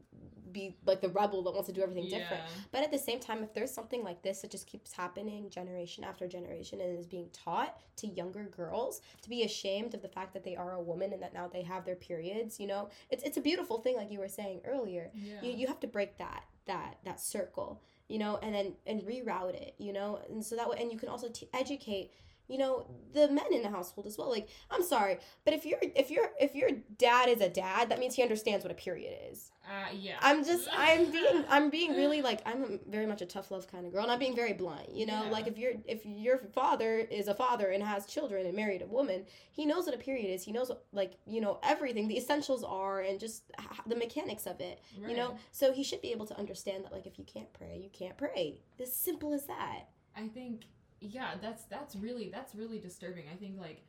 [0.52, 2.42] be like the rebel that wants to do everything different.
[2.70, 6.04] But at the same time, if there's something like this that just keeps happening generation
[6.04, 10.32] after generation and is being taught to younger girls to be ashamed of the fact
[10.34, 13.22] that they are a woman and that now they have their periods, you know, it's
[13.22, 15.10] it's a beautiful thing, like you were saying earlier.
[15.14, 15.42] Yeah.
[15.42, 19.54] You you have to break that that that circle, you know, and then and reroute
[19.54, 22.12] it, you know, and so that way, and you can also t- educate.
[22.48, 24.28] You know the men in the household as well.
[24.30, 27.98] Like I'm sorry, but if your if your if your dad is a dad, that
[27.98, 29.50] means he understands what a period is.
[29.66, 30.16] uh, yeah.
[30.20, 33.86] I'm just I'm being I'm being really like I'm very much a tough love kind
[33.86, 35.24] of girl and I'm being very blunt, you know?
[35.24, 35.30] Yeah.
[35.30, 38.86] Like if your if your father is a father and has children and married a
[38.86, 40.44] woman, he knows what a period is.
[40.44, 43.44] He knows what, like, you know, everything, the essentials are and just
[43.86, 45.36] the mechanics of it, you know?
[45.52, 48.16] So he should be able to understand that like if you can't pray, you can't
[48.18, 48.60] pray.
[48.80, 49.88] As simple as that.
[50.16, 50.64] I think
[51.02, 53.24] yeah, that's that's really that's really disturbing.
[53.32, 53.82] I think like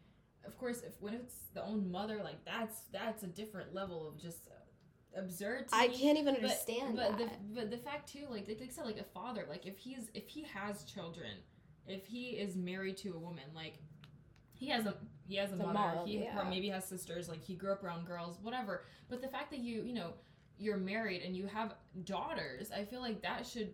[0.45, 4.17] of course if when it's the own mother like that's that's a different level of
[4.21, 4.49] just
[5.15, 5.97] absurd I me.
[5.97, 8.99] can't even But- understand but the but the fact too like like I said like
[8.99, 11.31] a father like if he's if he has children
[11.87, 13.75] if he is married to a woman like
[14.53, 14.95] he has a
[15.27, 16.43] he has a The mother mom, he yeah.
[16.49, 19.83] maybe has sisters like he grew up around girls whatever but the fact that you
[19.83, 20.13] you know
[20.57, 23.73] you're married and you have daughters i feel like that should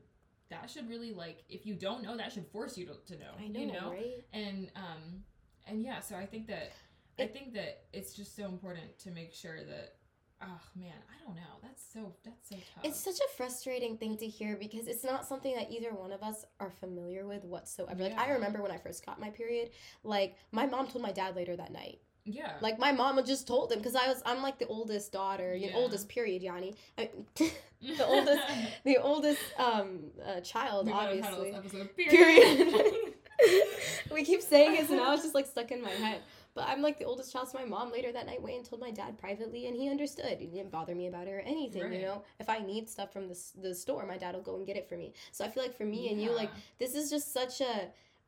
[0.50, 3.32] that should really like if you don't know that should force you to, to know
[3.40, 4.24] I know, you know right?
[4.34, 5.24] and um
[5.68, 6.72] and yeah so i think that
[7.20, 9.96] i think that it's just so important to make sure that
[10.42, 14.18] oh man i don't know that's so that's so tough It's such a frustrating thing
[14.18, 18.04] to hear because it's not something that either one of us are familiar with whatsoever.
[18.04, 19.72] Like I remember when I first got my period,
[20.04, 22.00] like my mom told my dad later that night.
[22.32, 25.56] Yeah Like my mom just told him because I was I'm like the oldest daughter,
[25.56, 25.84] you know, Yeah.
[25.84, 26.76] oldest period, Yanni.
[26.98, 27.10] I,
[27.82, 28.42] the oldest
[28.84, 29.90] the oldest um
[30.26, 31.52] uh, child, We obviously.
[31.52, 32.74] episode, Period.
[34.12, 36.22] we keep saying it, so now it's just like stuck in my head.
[36.56, 38.82] But I'm like the oldest child, so my mom later that night went and told
[38.82, 40.38] my dad privately, and he understood.
[40.40, 41.94] He didn't bother me about it or anything, Right.
[41.94, 42.24] you know.
[42.40, 44.90] If I need stuff from the the store, my dad will go and get it
[44.90, 45.14] for me.
[45.32, 47.74] So I feel like for me and you, like this is just such a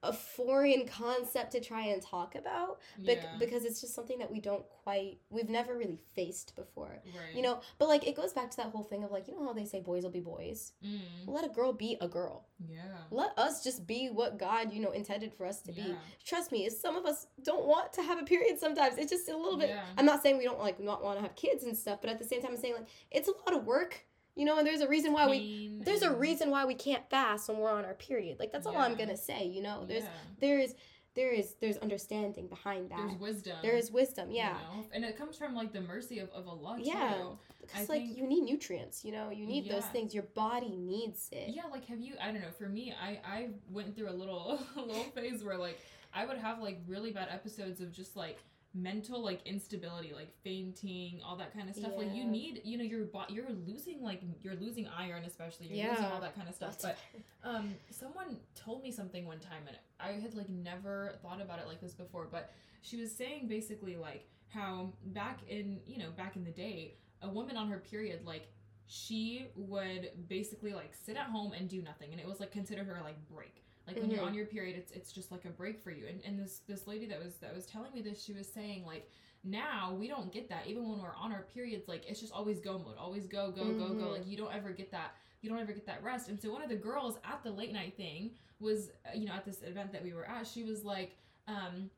[0.04, 4.32] a foreign concept to try and talk about, bec- yeah, because it's just something that
[4.32, 7.02] we don't quite, we've never really faced before.
[7.06, 7.36] right.
[7.36, 9.46] You know, but like it goes back to that whole thing of like, you know
[9.46, 10.72] how they say boys will be boys.
[10.84, 14.82] mm, Let a girl be a girl yeah, let us just be what God, you
[14.82, 15.96] know, intended for us to be.
[16.24, 18.98] Trust me, some of us don't want to have a period sometimes.
[19.00, 19.84] It's just a little bit Yeah.
[19.98, 22.20] I'm not saying we don't like not want to have kids and stuff, but at
[22.20, 24.04] the same time I'm saying like it's a lot of work,
[24.36, 27.50] you know, and there's a reason why we there's a reason why we can't fast
[27.50, 28.40] when we're on our period.
[28.40, 29.86] Like that's all I'm going to say, you know.
[29.86, 30.10] There's yeah.
[30.40, 30.76] there is
[31.14, 32.98] there is there's understanding behind that.
[32.98, 34.54] there's wisdom there is wisdom, you yeah.
[34.54, 34.86] know?
[34.94, 37.16] and it comes from like the mercy of, of Allah Yeah.
[37.16, 37.38] too.
[37.60, 40.14] Because I like think- you need nutrients, you know, you need those things.
[40.14, 41.50] Your body needs it.
[41.50, 42.16] Yeah, like have you?
[42.22, 42.52] I don't know.
[42.58, 45.80] For me, I I went through a little a little phase where like
[46.14, 48.40] I would have like really bad episodes of just like
[48.74, 51.92] mental like instability, like fainting, all that kind of stuff.
[51.98, 55.68] Like you need, you know, your body, you're losing like you're losing iron, especially.
[55.68, 56.14] You're losing Yeah.
[56.14, 56.78] all that kind of stuff.
[56.82, 56.98] But
[57.44, 61.68] um, someone told me something one time, and I had like never thought about it
[61.68, 62.28] like this before.
[62.32, 66.96] But she was saying basically like how back in you know back in the day,
[67.22, 68.48] a woman on her period like
[68.88, 72.88] she would basically like sit at home and do nothing, and it was like considered
[72.88, 73.61] her like break.
[73.94, 76.06] Like when you're on your period, it's it's just like a break for you.
[76.08, 78.86] And and this this lady that was that was telling me this, she was saying
[78.86, 79.10] like
[79.44, 80.68] now we don't get that.
[80.68, 83.66] Even when we're on our periods like it's just always go mode always go go
[83.66, 84.06] go go.
[84.06, 84.12] Mhm.
[84.14, 86.30] like you don't ever get that you don't ever get that rest.
[86.30, 89.34] And so one of the girls at the late night thing was uh, you know
[89.34, 91.90] at this event that we were at she was like um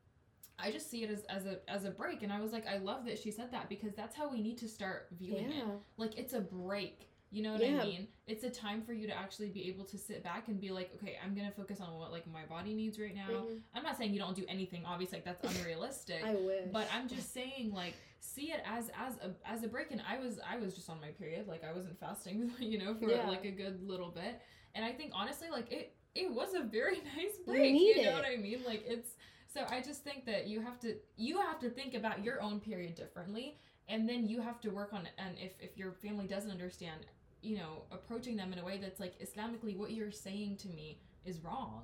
[0.58, 2.22] I just see it as, as a as a break.
[2.22, 4.56] And I was like I love that she said that because that's how we need
[4.58, 5.64] to start viewing it.
[5.98, 7.80] Like it's a break you know what Yeah.
[7.82, 10.60] I mean it's a time for you to actually be able to sit back and
[10.60, 13.60] be like okay I'm gonna focus on what like my body needs right now Mhm.
[13.74, 16.68] I'm not saying you don't do anything obviously like that's unrealistic I wish.
[16.72, 20.18] but I'm just saying like see it as as a as a break and I
[20.18, 23.28] was I was just on my period like I wasn't fasting you know for Yeah.
[23.28, 24.40] like a good little bit
[24.76, 28.04] and I think honestly like it it was a very nice You break you, need
[28.04, 28.14] know it.
[28.14, 29.16] what I mean like it's
[29.52, 32.60] so I just think that you have to you have to think about your own
[32.60, 36.26] period differently and then you have to work on it and if if your family
[36.26, 37.00] doesn't understand
[37.44, 40.98] you know approaching them in a way that's like Islamically what you're saying to me
[41.24, 41.82] is wrong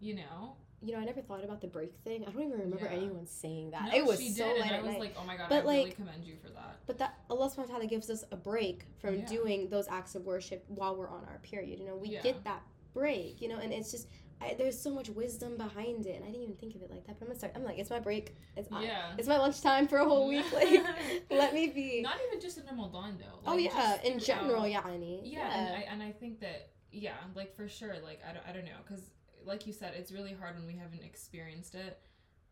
[0.00, 2.24] you know you know, I never thought about the break thing.
[2.26, 2.92] I don't even remember Yeah.
[2.96, 3.90] anyone saying that.
[3.92, 5.00] No, it was she so did, late and I was night.
[5.00, 6.78] like, oh my god, But, I really like- commend you for that.
[6.86, 9.26] But that Allah subhanahu wa ta'ala gives us a break from Yeah.
[9.26, 11.78] doing those acts of worship while we're on our period.
[11.80, 12.22] You know, we Yeah.
[12.22, 12.62] get that
[12.94, 14.08] break, you know, and it's just
[14.42, 16.16] I, there's so much wisdom behind it.
[16.16, 17.18] And I didn't even think of it like that.
[17.18, 17.52] But I'm gonna start.
[17.56, 18.34] I'm like, it's my break.
[18.56, 19.12] It's my, Yeah.
[19.18, 20.44] it's my lunchtime for a whole week.
[20.52, 20.82] Like,
[21.30, 22.00] let me be.
[22.02, 23.38] Not even just in Ramadan though.
[23.46, 25.20] oh yeah, just in general, throughout- yani.
[25.24, 28.52] Yeah, and I and I think that yeah, like for sure, like I don't, I
[28.52, 29.02] don't know, because
[29.44, 31.98] like you said, it's really hard when we haven't experienced it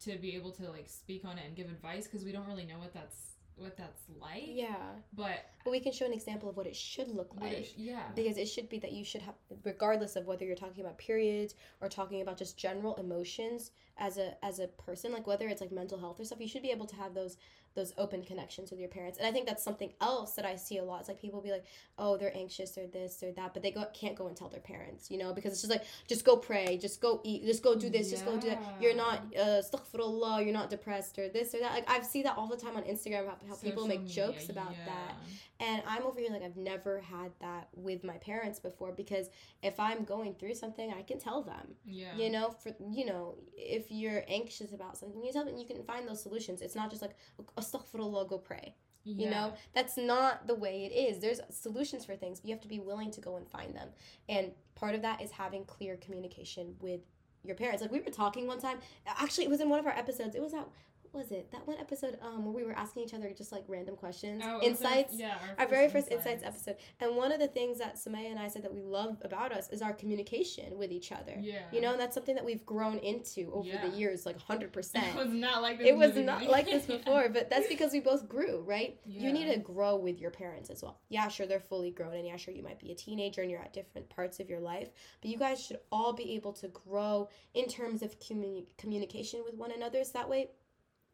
[0.05, 2.65] to be able to like speak on it and give advice because we don't really
[2.65, 4.45] know what that's what that's like.
[4.47, 4.77] yeah.
[5.13, 7.53] But But we can show an example of what it should look like.
[7.53, 10.85] it- yeah, because it should be that you should have regardless of whether you're talking
[10.85, 15.49] about periods or talking about just general emotions as a as a person like whether
[15.49, 17.37] it's like mental health or stuff you should be able to have those
[17.75, 19.19] those open connections with your parents.
[19.19, 21.01] And i think that's something else that i see a lot.
[21.01, 21.65] It's like people be like
[21.99, 24.61] oh they're anxious or this or that but they go can't go and tell their
[24.61, 27.75] parents you know because it's just like just go pray just go eat just go
[27.75, 28.63] do this just go do that.
[28.81, 31.73] You're not uh astaghfirullah, you're not depressed or this or that.
[31.73, 34.49] Like i've see that all the time on instagram how, how people make media, jokes
[34.49, 34.87] about yeah.
[34.87, 35.15] that.
[35.61, 39.29] And I'm over here like I've never had that with my parents before because
[39.63, 41.75] if I'm going through something, I can tell them.
[41.85, 45.67] Yeah, You know, for you know, if you're anxious about something, you tell them you
[45.67, 46.63] can find those solutions.
[46.63, 47.17] It's not just like
[47.59, 48.75] astaghfirullah, go pray.
[49.05, 51.19] You know, that's not the way it is.
[51.19, 53.89] There's solutions for things, but you have to be willing to go and find them.
[54.29, 57.01] And part of that is having clear communication with
[57.43, 57.81] your parents.
[57.81, 58.79] Like we were talking one time.
[59.07, 60.35] Actually, it was in one of our episodes.
[60.35, 60.69] It was that
[61.13, 61.51] was it?
[61.53, 64.57] That one episode um where we were asking each other just like random questions, Oh,
[64.57, 65.15] our- insights?
[65.15, 66.43] yeah, our very first insights.
[66.45, 66.77] episode.
[67.01, 69.69] And one of the things that Sumayyah and i said that we love about us
[69.71, 71.37] is our communication with each other.
[71.41, 73.87] Yeah, you know and that's something that we've grown into over Yeah.
[73.89, 75.89] the years like 100% it was not like this.
[75.89, 78.99] it was not like this before but that's because we both grew right?
[79.07, 81.01] You need to grow with your parents as well.
[81.09, 83.61] Yeah sure they're fully grown and yeah sure you might be a teenager and you're
[83.61, 84.91] at different parts of your life
[85.21, 89.55] but you guys should all be able to grow in terms of communi- communication with
[89.55, 90.03] one another.
[90.05, 90.49] So that way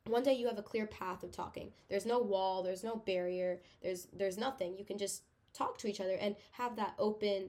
[0.06, 3.60] one day you have a clear path of talking there's no wall there's no barrier
[3.82, 7.48] there's there's nothing you can just talk to each other and have that open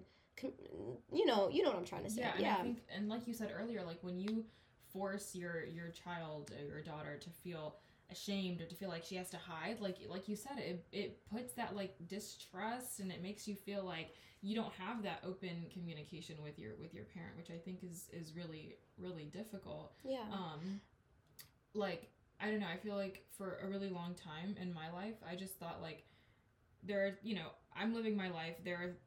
[1.12, 3.10] you know you know what i'm trying to say Yeah, yeah, and I think, and
[3.10, 4.46] like you said earlier, like when you
[4.92, 7.76] force your your child or your daughter to feel
[8.12, 11.26] ashamed or to feel like she has to hide, like like you said, it it
[11.30, 14.10] puts that like distrust and it makes you feel like
[14.42, 18.10] you don't have that open communication with your with your parent, which I think is
[18.12, 19.94] is really really difficult.
[20.04, 20.20] yeah.
[20.32, 20.82] Um,
[21.74, 25.16] like I don't know, I feel like for a really long time in my life,
[25.30, 26.04] I just thought like
[26.84, 28.56] there are you know I'm living my life.
[28.64, 28.98] There are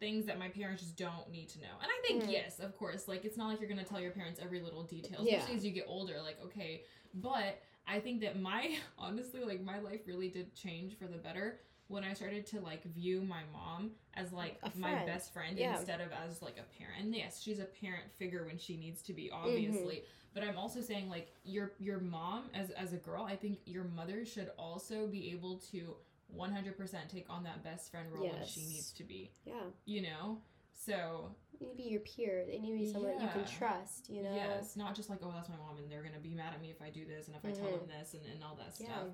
[0.00, 1.74] things that my parents just don't need to know.
[1.80, 2.30] And I think Mhm.
[2.32, 5.20] yes, of course, like it's not like you're gonna tell your parents every little detail,
[5.24, 5.36] Yeah.
[5.36, 6.20] especially as you get older.
[6.20, 11.06] Like okay, but I think that my honestly like my life really did change for
[11.06, 15.58] the better when I started to like view my mom as like my best friend
[15.58, 15.76] Yeah.
[15.76, 17.14] instead of as like a parent.
[17.14, 19.46] Yes, she's a parent figure when she needs to be, Mm-hmm.
[19.46, 20.04] obviously.
[20.32, 23.84] But I'm also saying like your your mom as as a girl, I think your
[23.84, 25.94] mother should also be able to
[26.36, 29.30] 100% take on that best friend role when she needs to be.
[29.44, 30.38] yeah You know.
[30.72, 33.44] So they need to be your peer they need to be someone that you can
[33.46, 36.34] trust you know yes, not just like oh that's my mom and they're gonna be
[36.34, 38.42] mad at me if I do this and if I tell them this and, and
[38.42, 38.86] all that Yeah.
[38.86, 39.06] stuff.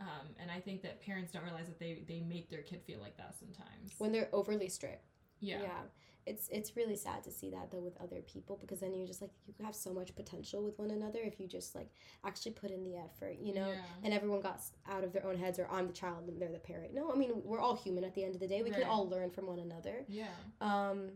[0.00, 3.00] Um, and I think that parents don't realize that they they make their kid feel
[3.00, 3.94] like that sometimes.
[3.98, 5.04] when they're overly strict
[5.40, 5.60] yeah.
[5.62, 5.80] yeah
[6.26, 9.20] it's it's really sad to see that though with other people because then you're just
[9.22, 11.88] like you have so much potential with one another if you just like
[12.24, 13.76] actually put in the effort you know Yeah.
[14.02, 16.58] and everyone got out of their own heads or i'm the child and they're the
[16.58, 18.80] parent no i mean we're all human at the end of the day we Right.
[18.80, 20.26] can all learn from one another Yeah.
[20.60, 21.12] um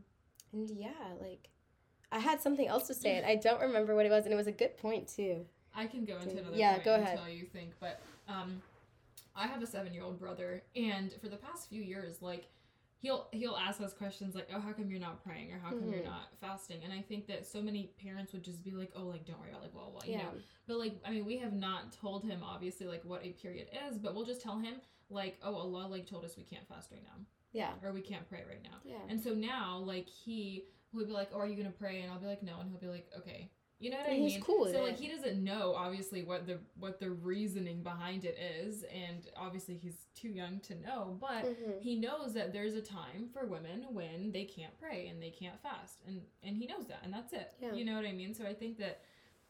[0.52, 0.90] and yeah
[1.20, 1.48] like
[2.12, 4.36] i had something else to say and i don't remember what it was and it
[4.36, 7.16] was a good point too I can go into another Yeah, go ahead.
[7.16, 8.60] until you think, but um,
[9.34, 12.48] I have a seven-year-old brother, and for the past few years, like
[12.98, 15.90] he'll he'll ask us questions like, "Oh, how come you're not praying?" or "How come
[15.90, 16.04] you're Mhm.
[16.04, 19.24] not fasting?" And I think that so many parents would just be like, "Oh, like
[19.24, 20.32] don't worry about like blah blah,", blah you yeah know.
[20.66, 23.98] But like, I mean, we have not told him obviously like what a period is,
[23.98, 24.76] but we'll just tell him
[25.08, 28.28] like, "Oh, Allah like told us we can't fast right now, yeah or we can't
[28.28, 31.56] pray right now." yeah And so now, like he will be like, "Oh, are you
[31.56, 34.08] gonna pray?" And I'll be like, "No," and he'll be like, "Okay." You know what
[34.08, 34.42] I And he's mean?
[34.42, 38.36] cool with so like he doesn't know obviously what the what the reasoning behind it
[38.38, 41.80] is, and obviously he's too young to know, but Mhm.
[41.80, 45.58] he knows that there's a time for women when they can't pray and they can't
[45.62, 47.54] fast, and and he knows that, and that's it.
[47.60, 47.72] Yeah.
[47.72, 48.34] You know what I mean?
[48.34, 49.00] So I think that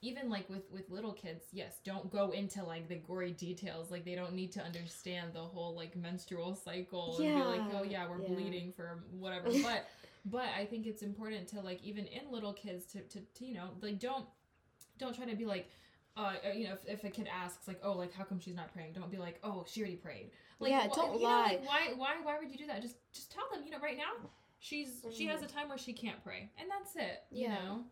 [0.03, 4.03] even like with with little kids yes don't go into like the gory details like
[4.03, 8.09] they don't need to understand the whole like menstrual cycle and be like oh yeah
[8.09, 8.29] we're yeah.
[8.29, 9.87] bleeding for whatever but
[10.25, 13.55] but i think it's important to like even in little kids to, to, to you
[13.55, 14.27] know like don't
[14.99, 15.69] don't try to be like
[16.17, 18.57] uh, uh, you know, if, if a kid asks like, "Oh, like how come she's
[18.57, 21.59] not praying?" Don't be like, "Oh, she already prayed." Like, Yeah, don't know, lie.
[21.61, 22.83] like, why, why, why would you do that?
[22.83, 23.65] Just, just tell them.
[23.65, 24.29] You know, right now,
[24.59, 27.23] she's she has a time where she can't pray, and that's it.
[27.31, 27.55] You Yeah.
[27.55, 27.85] know.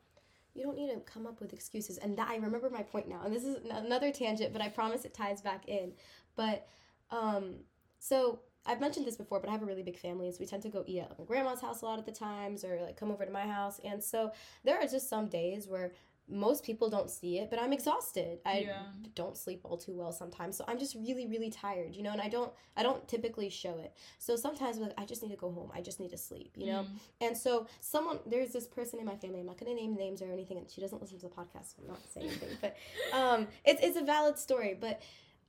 [0.55, 1.99] you don't need to come up with excuses.
[1.99, 3.23] And that I remember my point now.
[3.25, 5.93] And this is another tangent, but I promise it ties back in.
[6.35, 6.67] But
[7.11, 7.61] um,
[8.01, 10.63] so I've mentioned this before, but I have a really big family, so we tend
[10.65, 13.11] to go eat at my grandma's house a lot of the times, or like come
[13.11, 13.81] over to my house.
[13.85, 14.33] And so
[14.65, 15.93] there are just some days where
[16.31, 18.41] most people don't see it, but I'm exhausted.
[18.45, 18.83] I Yeah.
[19.15, 22.13] don't sleep all too well sometimes, so I'm just really, really tired, you know.
[22.13, 23.95] And I don't, I don't typically show it.
[24.19, 25.71] So sometimes I'm like, I just need to go home.
[25.75, 26.83] I just need to sleep, you know.
[26.83, 27.27] Mm.
[27.29, 29.41] And so someone, there's this person in my family.
[29.41, 31.77] I'm not gonna name names or anything, and she doesn't listen to the podcast, so
[31.81, 32.59] I'm not saying anything.
[32.61, 32.77] but
[33.15, 35.01] um, it's it's a valid story, but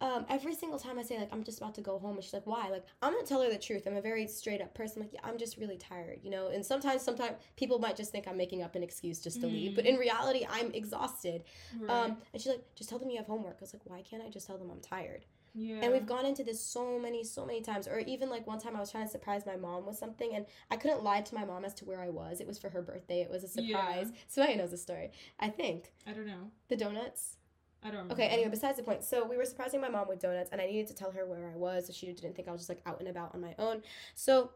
[0.01, 2.33] um, every single time I say like I'm just about to go home, and she's
[2.33, 3.83] like, "Why?" Like I'm gonna tell her the truth.
[3.85, 5.01] I'm a very straight up person.
[5.01, 6.47] like, yeah, I'm just really tired, you know.
[6.47, 9.75] And sometimes, sometimes people might just think I'm making up an excuse just to leave,
[9.75, 11.43] but in reality, I'm exhausted.
[11.79, 11.89] Right.
[11.89, 14.23] Um, and she's like, "Just tell them you have homework." I was like, "Why can't
[14.23, 15.79] I just tell them I'm tired?" yeah.
[15.81, 17.87] And we've gone into this so many, so many times.
[17.87, 20.45] Or even like one time I was trying to surprise my mom with something and
[20.71, 22.39] I couldn't lie to my mom as to where I was.
[22.39, 23.21] It was for her birthday.
[23.21, 24.11] It was a surprise.
[24.33, 25.11] Sumayyah knows the story.
[25.39, 25.91] I think.
[26.07, 26.51] I don't know.
[26.69, 27.37] The donuts.
[27.83, 28.13] I don't remember.
[28.13, 29.03] Okay, anyway, besides the point.
[29.03, 31.49] So we were surprising my mom with donuts and I needed to tell her where
[31.53, 33.55] I was so she didn't think I was just like out and about on my
[33.57, 33.81] own.
[34.15, 34.51] So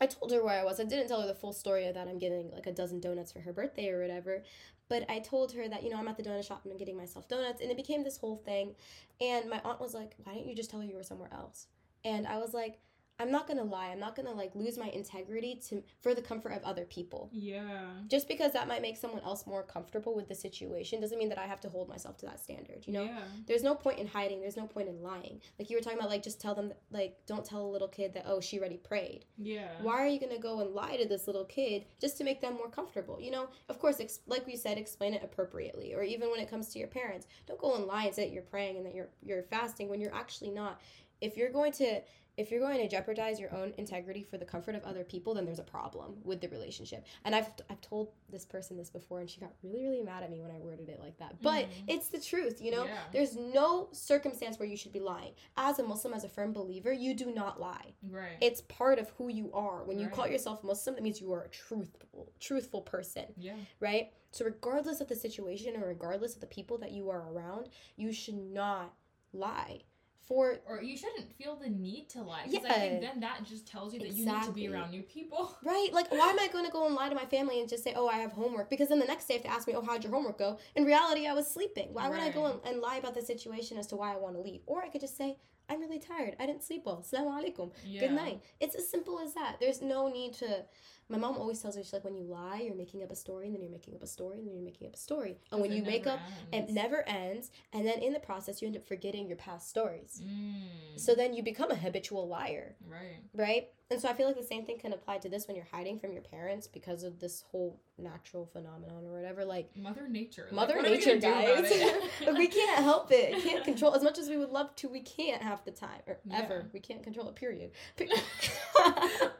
[0.00, 0.80] I told her where I was.
[0.80, 3.32] I didn't tell her the full story of that I'm getting like a dozen donuts
[3.32, 4.42] for her birthday or whatever.
[4.88, 6.96] But I told her that, you know, I'm at the donut shop and I'm getting
[6.96, 7.60] myself donuts.
[7.60, 8.74] And it became this whole thing.
[9.20, 11.66] And my aunt was like, why didn't you just tell her you were somewhere else?
[12.04, 12.78] And I was like,
[13.20, 13.90] I'm not gonna lie.
[13.90, 17.30] I'm not gonna like lose my integrity to for the comfort of other people.
[17.32, 17.86] Yeah.
[18.08, 21.38] Just because that might make someone else more comfortable with the situation doesn't mean that
[21.38, 22.84] I have to hold myself to that standard.
[22.86, 23.22] You know, Yeah.
[23.46, 24.40] there's no point in hiding.
[24.40, 25.40] There's no point in lying.
[25.60, 28.14] Like you were talking about, like just tell them, like don't tell a little kid
[28.14, 29.26] that oh she already prayed.
[29.38, 29.68] Yeah.
[29.80, 32.54] Why are you gonna go and lie to this little kid just to make them
[32.54, 33.20] more comfortable?
[33.20, 35.94] You know, of course, ex- like we said, explain it appropriately.
[35.94, 38.32] Or even when it comes to your parents, don't go and lie and say that
[38.32, 40.80] you're praying and that you're you're fasting when you're actually not.
[41.20, 42.02] If you're going to
[42.36, 45.44] if you're going to jeopardize your own integrity for the comfort of other people, then
[45.44, 47.04] there's a problem with the relationship.
[47.24, 50.30] And I've I've told this person this before, and she got really really mad at
[50.30, 51.40] me when I worded it like that.
[51.42, 51.84] But Mhm.
[51.88, 52.84] it's the truth, you know.
[52.84, 52.98] Yeah.
[53.12, 55.34] There's no circumstance where you should be lying.
[55.56, 57.94] As a Muslim, as a firm believer, you do not lie.
[58.02, 58.36] Right.
[58.40, 59.84] It's part of who you are.
[59.84, 63.56] When you call yourself Muslim, that means you are a truthful, truthful person, yeah.
[63.80, 64.12] right?
[64.30, 68.12] So regardless of the situation or regardless of the people that you are around, you
[68.12, 68.92] should not
[69.32, 69.82] lie.
[70.26, 72.46] For Or you shouldn't feel the need to lie.
[72.50, 75.02] Because I think then that just tells you that you need to be around new
[75.02, 75.56] people.
[75.64, 77.84] right, like why am I going to go and lie to my family and just
[77.84, 78.70] say, "Oh, I have homework"?
[78.70, 80.84] Because then the next day, if they ask me, "Oh, how'd your homework go?" In
[80.84, 81.92] reality, I was sleeping.
[81.92, 84.34] Why would I go and, and lie about the situation as to why I want
[84.36, 84.62] to leave?
[84.66, 85.36] Or I could just say,
[85.68, 86.36] "I'm really tired.
[86.40, 87.04] I didn't sleep well.
[87.04, 88.00] Assalamu alaikum." Yeah.
[88.00, 88.40] Good night.
[88.60, 89.56] It's as simple as that.
[89.60, 90.64] There's no need to.
[91.08, 93.46] My mom always tells me she's like, when you lie, you're making up a story,
[93.46, 95.36] and then you're making up a story, and then you're making up a story.
[95.52, 96.18] And when you make up,
[96.52, 100.22] it never ends, and then in the process, you end up forgetting your past stories.
[100.24, 100.98] Mm.
[100.98, 103.20] So then you become a habitual liar, Right.
[103.34, 103.68] right?
[103.90, 105.98] And so I feel like the same thing can apply to this when you're hiding
[105.98, 109.44] from your parents because of this whole natural phenomenon or whatever.
[109.44, 110.48] Like Mother Nature.
[110.50, 111.70] Mother we Nature, gonna do about guys.
[111.70, 112.02] it?
[112.24, 113.42] But we can't help it.
[113.42, 114.88] Can't control as much as we would love to.
[114.88, 116.40] We can't half the time or Yeah.
[116.42, 116.66] ever.
[116.72, 117.34] We can't control it.
[117.36, 117.72] Period.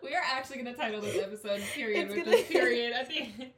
[0.03, 3.09] We are actually going to title this episode period It's with gonna- this period at
[3.09, 3.51] the end.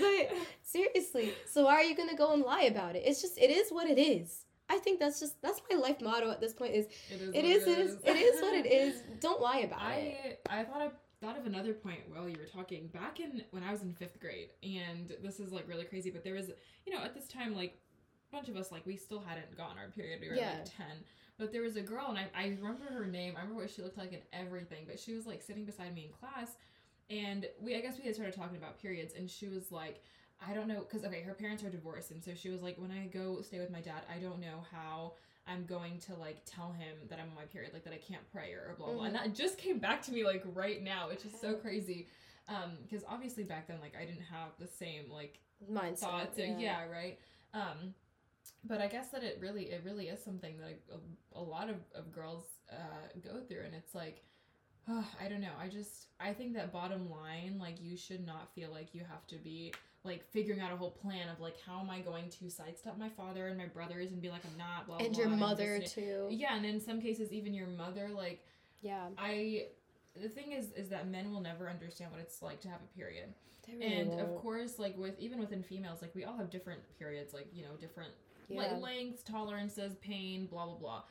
[0.00, 3.02] but seriously, so why are you gonna go and lie about it?
[3.04, 4.44] It's just it is what it is.
[4.70, 7.28] I think that's just that's my life motto at this point is It is.
[7.34, 9.02] it what is it is it is what it is.
[9.20, 10.40] Don't lie about it.
[10.48, 13.62] I I thought of thought of another point while you were talking back in when
[13.62, 16.50] I was in fifth grade, and this is like really crazy, but there was
[16.86, 17.78] you know at this time like
[18.32, 20.20] a bunch of us like we still hadn't gotten our period.
[20.20, 20.54] We were Yeah.
[20.54, 21.04] like ten.
[21.36, 23.34] But there was a girl, and I, I remember her name.
[23.36, 24.84] I remember what she looked like and everything.
[24.86, 26.56] But she was like sitting beside me in class,
[27.10, 30.00] and we I guess we had started talking about periods, and she was like,
[30.46, 32.90] I don't know, because okay, her parents are divorced, and so she was like, when
[32.90, 35.14] I go stay with my dad, I don't know how
[35.46, 38.22] I'm going to like tell him that I'm on my period, like that I can't
[38.32, 39.04] pray or blah blah.
[39.04, 42.08] And that just came back to me like right now, which is so crazy.
[42.48, 45.38] Um, because obviously back then, like I didn't have the same like
[45.70, 45.98] Mindset.
[45.98, 46.38] thoughts.
[46.38, 46.84] or- Yeah.
[46.90, 47.18] right.
[47.54, 47.94] Um,
[48.66, 51.76] but I guess that it really, it really is something that a, a lot of,
[51.94, 54.24] of girls uh, go through, and it's like,
[54.88, 55.52] oh, I don't know.
[55.60, 59.26] I just, I think that bottom line, like you should not feel like you have
[59.28, 59.72] to be
[60.04, 63.08] like figuring out a whole plan of like how am I going to sidestep my
[63.08, 65.78] father and my brothers and be like I'm not blah And blah, your I'm mother
[65.80, 66.26] just- too.
[66.30, 68.44] yeah, and in some cases even your mother like
[68.82, 69.06] Yeah.
[69.18, 69.66] I
[70.20, 72.96] the thing is is that men will never understand what it's like to have a
[72.98, 73.32] period.
[73.66, 74.42] Really And of won't.
[74.42, 77.74] course like with even within females like we all have different periods like you know
[77.80, 78.12] different
[78.48, 78.60] yeah.
[78.60, 81.02] like lengths, tolerances, pain, blah blah blah.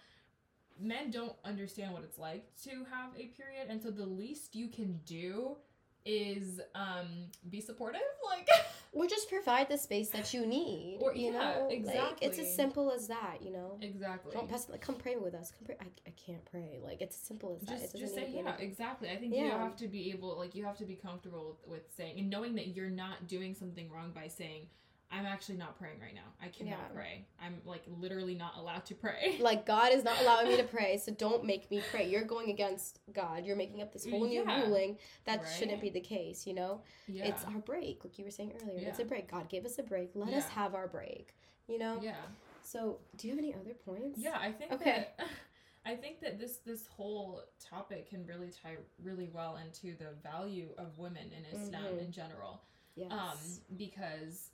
[0.79, 4.67] Men don't understand what it's like to have a period and so the least you
[4.67, 5.57] can do
[6.05, 7.07] is um
[7.49, 8.47] be supportive like
[8.93, 10.99] or just provide the space that you need.
[11.01, 13.37] Or- you yeah, know, like it's as simple as that.
[13.41, 13.77] You know.
[13.81, 15.51] exactly Don't pass, like, come pray with us.
[15.51, 15.75] Come pray.
[15.81, 16.79] I, I can't pray.
[16.83, 17.79] Like it's as simple as that.
[17.79, 20.55] just it just say yeah be exactly i think you have to be able like
[20.55, 23.89] you have to be comfortable with, with saying and knowing that you're not doing something
[23.91, 24.67] wrong by saying
[25.13, 26.33] I'm actually not praying right now.
[26.41, 26.87] I cannot Yeah.
[26.93, 27.25] pray.
[27.39, 29.37] I'm like literally not allowed to pray.
[29.39, 32.09] like God is not allowing me to pray, so don't make me pray.
[32.09, 33.45] You're going against God.
[33.45, 34.63] You're making up this whole new Yeah.
[34.63, 35.47] ruling that Right.
[35.47, 36.81] shouldn't be the case, you know?
[37.07, 37.25] yeah.
[37.27, 38.89] It's our break, like you were saying earlier.
[38.89, 39.29] It's a break.
[39.29, 40.11] God gave us a break.
[40.15, 41.35] Let us have our break.
[41.67, 41.99] You know?
[42.01, 42.15] yeah.
[42.61, 44.19] So, do you have any other points?
[44.19, 45.07] Yeah, I think Okay.
[45.17, 45.27] that
[45.85, 50.69] I think that this this whole topic can really tie really well into the value
[50.77, 51.99] of women in Islam Mhm.
[51.99, 52.61] in general.
[52.95, 53.11] Yes.
[53.11, 53.37] Um,
[53.77, 54.51] because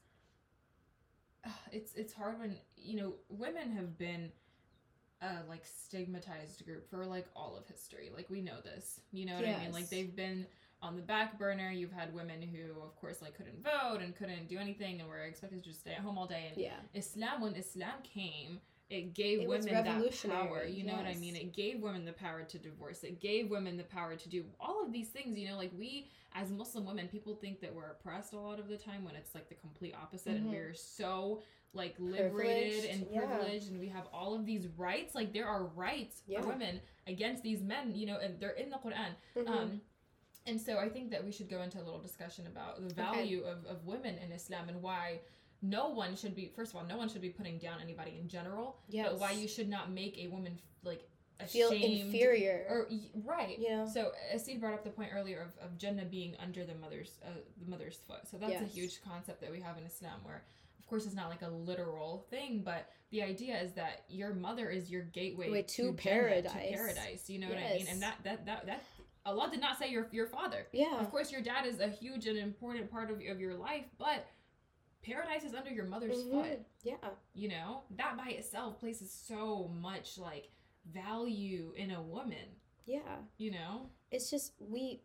[1.72, 4.32] it's it's hard when you know women have been
[5.22, 8.10] a like stigmatized group for like all of history.
[8.16, 9.02] Like we know this.
[9.12, 9.72] You know what I mean?
[9.72, 10.46] Like they've been
[10.82, 11.72] on the back burner.
[11.72, 15.20] You've had women who, of course, like couldn't vote and couldn't do anything and were
[15.20, 16.48] expected to just stay at home all day.
[16.50, 16.78] And yeah.
[16.94, 19.86] Islam, when Islam came, it gave It women that
[20.30, 20.64] power.
[20.66, 21.36] You know what I mean?
[21.36, 23.04] It gave women the power to divorce.
[23.04, 25.38] It gave women the power to do all of these things.
[25.38, 28.68] You know, like we as Muslim women, people think that we're oppressed a lot of
[28.68, 30.52] the time when it's like the complete opposite, and Mhm.
[30.52, 31.42] we're so
[31.74, 33.72] like liberated and Privileged, yeah.
[33.72, 35.14] and we have all of these rights.
[35.14, 36.42] Like there are rights Yeah.
[36.42, 37.96] for women against these men.
[37.96, 39.14] You know, and they're in the Quran.
[39.36, 39.48] Mhm.
[39.48, 39.82] Um,
[40.48, 43.44] and so I think that we should go into a little discussion about the value
[43.44, 45.22] of, of women in Islam and why
[45.62, 48.28] no one should be, first of all, no one should be putting down anybody in
[48.28, 49.10] general, yes.
[49.10, 51.03] but why you should not make a woman like
[51.47, 52.66] feel inferior.
[52.70, 52.88] or
[53.26, 53.57] right.
[53.60, 53.89] you know?
[53.91, 57.30] So Aseel brought up the point earlier of, of Jannah being under the mother's uh,
[57.62, 58.28] the mother's foot.
[58.30, 60.43] So that's a huge concept that we have in Islam where
[60.80, 64.70] of course it's not like a literal thing, but the idea is that your mother
[64.70, 66.76] is your gateway Way to, to Jannah, to paradise.
[66.76, 67.30] paradise.
[67.30, 67.88] You know what I mean?
[67.89, 68.84] And that that that that
[69.26, 70.68] Allah did not say your your father.
[70.72, 70.99] yeah.
[70.99, 74.28] Of course, your dad is a huge and important part of, of your life, but
[75.02, 76.32] paradise is under your mother's Mhm.
[76.32, 76.66] foot.
[76.84, 77.10] Yeah.
[77.34, 80.50] You know that by itself places so much like
[80.86, 82.56] value in a woman.
[82.86, 83.22] Yeah.
[83.38, 85.02] You know, It's just we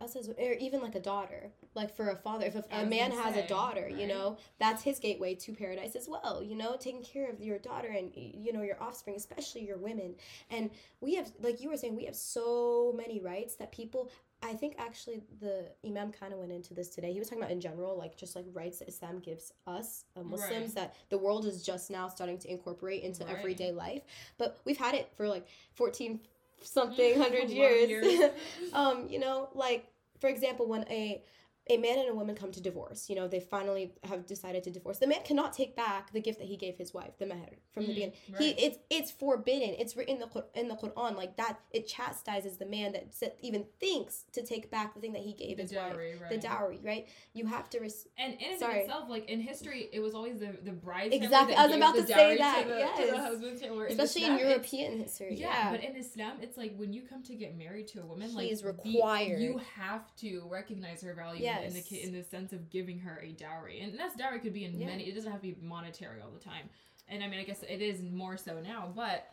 [0.00, 3.10] us as or even like a daughter like for a father if a, was man
[3.10, 6.76] has say, a daughter you know that's his gateway to paradise as well you know
[6.78, 10.14] taking care of your daughter and you know your offspring especially your women
[10.50, 10.70] and
[11.00, 14.08] we have like you were saying we have so many rights that people
[14.42, 17.12] I think actually the Imam kind of went into this today.
[17.12, 20.22] He was talking about in general, like just like rights that Islam gives us uh,
[20.22, 20.74] Muslims Right.
[20.76, 23.36] that the world is just now starting to incorporate into Right.
[23.36, 24.02] everyday life.
[24.38, 26.20] But we've had it for like fourteen
[26.62, 27.88] something hundred years.
[27.90, 28.30] years.
[28.72, 29.86] um, you know, like
[30.20, 31.22] for example, when a
[31.70, 34.70] a man and a woman come to divorce, you know, they finally have decided to
[34.70, 34.98] divorce.
[34.98, 37.84] The man cannot take back the gift that he gave his wife, the meher, from
[37.84, 38.14] the Mm, beginning.
[38.38, 39.74] He it's it's forbidden.
[39.78, 41.58] It's written in the in the Quran like that.
[41.72, 45.56] It chastises the man that even thinks to take back the thing that he gave
[45.56, 46.30] the his wife, right?
[46.30, 46.80] the dowry.
[46.82, 47.08] Right?
[47.34, 47.80] You have to.
[47.80, 48.80] Res- And in Sorry.
[48.80, 52.06] itself, like in history, it was always the the bride's Exactly, I was about to
[52.06, 53.10] say that, to the, to yes.
[53.10, 55.34] the husband's especially in Islam, it's- European history.
[55.34, 55.70] Yeah, Yeah.
[55.72, 58.34] but in Islam, it's like when you come to get married to a woman, She
[58.36, 59.40] like is the- required.
[59.40, 63.32] you have to recognize her value in, the, in the sense of giving her a
[63.32, 64.86] dowry, and that's dowry could be in Yeah.
[64.86, 65.04] many.
[65.04, 66.68] It doesn't have to be monetary all the time,
[67.08, 69.30] and I mean, I guess it is more so now, but.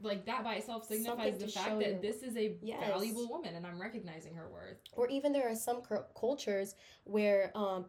[0.00, 2.78] Like that by itself signifies the fact that this is a Yes.
[2.88, 4.76] valuable woman, and I'm recognizing her worth.
[4.92, 7.84] or even there are some cur- cultures where um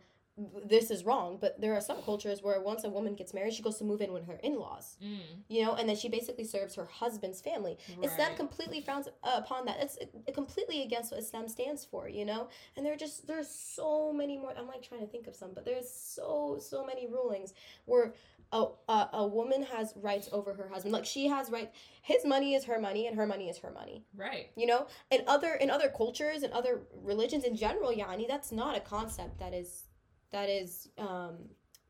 [0.66, 3.62] this is wrong but there are some cultures where once a woman gets married she
[3.62, 6.76] goes to move in with her in-laws Mm, you know and then she basically serves
[6.76, 7.78] her husband's family.
[8.02, 8.38] Islam right.
[8.38, 9.78] completely frowns upon that.
[9.82, 9.98] It's
[10.34, 12.50] completely against what islam stands for you know?
[12.76, 15.52] And there are just there's so many more i'm like trying to think of some
[15.54, 17.54] but there's so so many rulings
[17.86, 18.14] where
[18.52, 20.94] a, a, a woman has rights over her husband.
[20.94, 21.72] Like she has right
[22.02, 24.06] his money is her money and her money is her money.
[24.16, 24.50] Right.
[24.56, 24.88] you know?
[25.12, 29.40] In other in other cultures and other religions in general yani that's not a concept
[29.40, 29.84] that is
[30.32, 31.36] that is um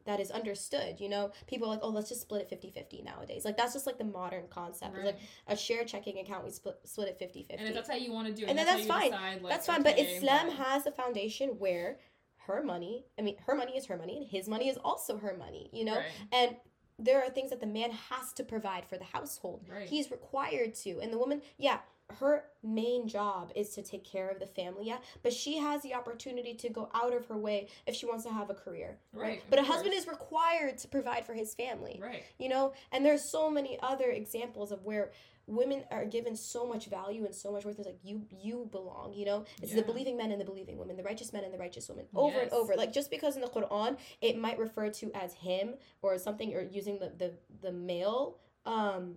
[0.05, 1.31] that is understood you know?
[1.47, 3.45] People are like oh let's just split it 50-50 nowadays.
[3.45, 4.95] Like that's just like the modern concept.
[4.97, 7.95] It's like a shared checking account we split split it 50-50 and if that's how
[7.95, 9.11] you want to do it, And then how that's fine.
[9.11, 11.97] decide, like, that's fine but okay, islam but- has a foundation where
[12.47, 15.35] her money i mean her money is her money and his money is also her
[15.37, 15.97] money you know?
[15.97, 16.55] Right, and
[16.97, 19.65] there are things that the man has to provide for the household.
[19.71, 19.87] Right.
[19.87, 20.99] he's required to.
[21.01, 21.79] And the woman yeah
[22.19, 24.97] her main job is to take care of the family yeah?
[25.23, 28.31] But she has the opportunity to go out of her way if she wants to
[28.31, 31.53] have a career right, Right, but a of husband is required to provide for his
[31.53, 32.23] family right.
[32.37, 32.73] you know?
[32.91, 35.11] And there's so many other examples of where
[35.47, 37.79] women are given so much value and so much worth.
[37.79, 39.45] It's like you you belong you know?
[39.61, 42.05] It's the believing men and the believing women the righteous men and the righteous women
[42.15, 42.75] over and over.
[42.75, 46.61] Like just because in the quran it might refer to as him or something or
[46.61, 49.15] using the the, the male um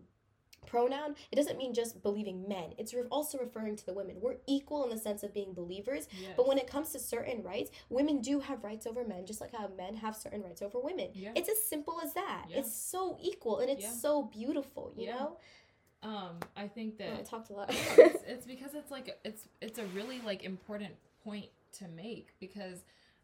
[0.66, 4.36] pronoun it doesn't mean just believing men it's re- also referring to the women we're
[4.46, 6.32] equal in the sense of being believers Yes.
[6.36, 9.52] but when it comes to certain rights women do have rights over men just like
[9.54, 11.32] how men have certain rights over women yeah.
[11.34, 12.46] it's as simple as that.
[12.48, 12.58] Yeah.
[12.58, 13.90] It's so equal and it's Yeah.
[13.90, 15.36] so beautiful, you know?
[16.02, 17.70] um, I think that Oh, I talked a lot.
[17.70, 20.92] it's, it's because it's like it's it's a really like important
[21.24, 21.46] point
[21.78, 22.78] to make because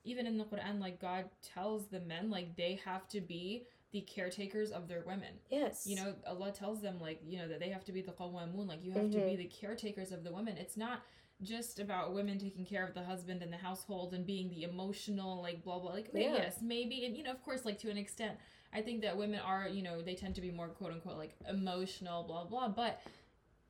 [0.04, 4.02] even in the Quran, like God tells the men like they have to be the
[4.02, 5.32] caretakers of their women.
[5.50, 5.86] Yes.
[5.86, 8.66] You know, Allah tells them like, you know, that they have to be the qawwamun,
[8.68, 10.56] like you have to be the caretakers of the women.
[10.58, 11.02] It's not
[11.42, 15.40] just about women taking care of the husband and the household and being the emotional
[15.40, 16.32] like blah blah like Yeah.
[16.34, 18.36] yes maybe and you know of course like to an extent
[18.72, 21.36] i think that women are you know they tend to be more quote unquote like
[21.48, 23.00] emotional blah blah but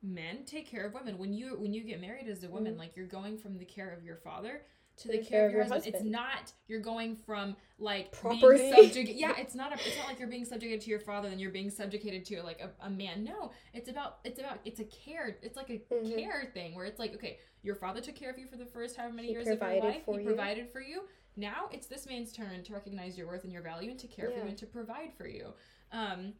[0.01, 2.79] men take care of women when you when you get married as a woman Mhm.
[2.79, 4.63] like you're going from the care of your father
[4.99, 5.95] to the care of your husband.
[5.95, 8.69] It's not you're going from like Property.
[9.15, 11.51] Yeah, it's not a, it's not like you're being subjugated to your father and you're
[11.51, 13.23] being subjugated to like a, a man.
[13.23, 15.37] No, it's about it's about it's a care.
[15.41, 16.15] It's like a Mhm.
[16.17, 18.95] care thing where it's like okay, your father took care of you for the first
[18.97, 20.03] however many He years of your life.
[20.05, 20.23] he you.
[20.25, 21.03] provided for you.
[21.35, 24.29] Now it's this man's turn to recognize your worth and your value and to care
[24.29, 25.53] for you and to provide for you.
[25.91, 26.33] Um,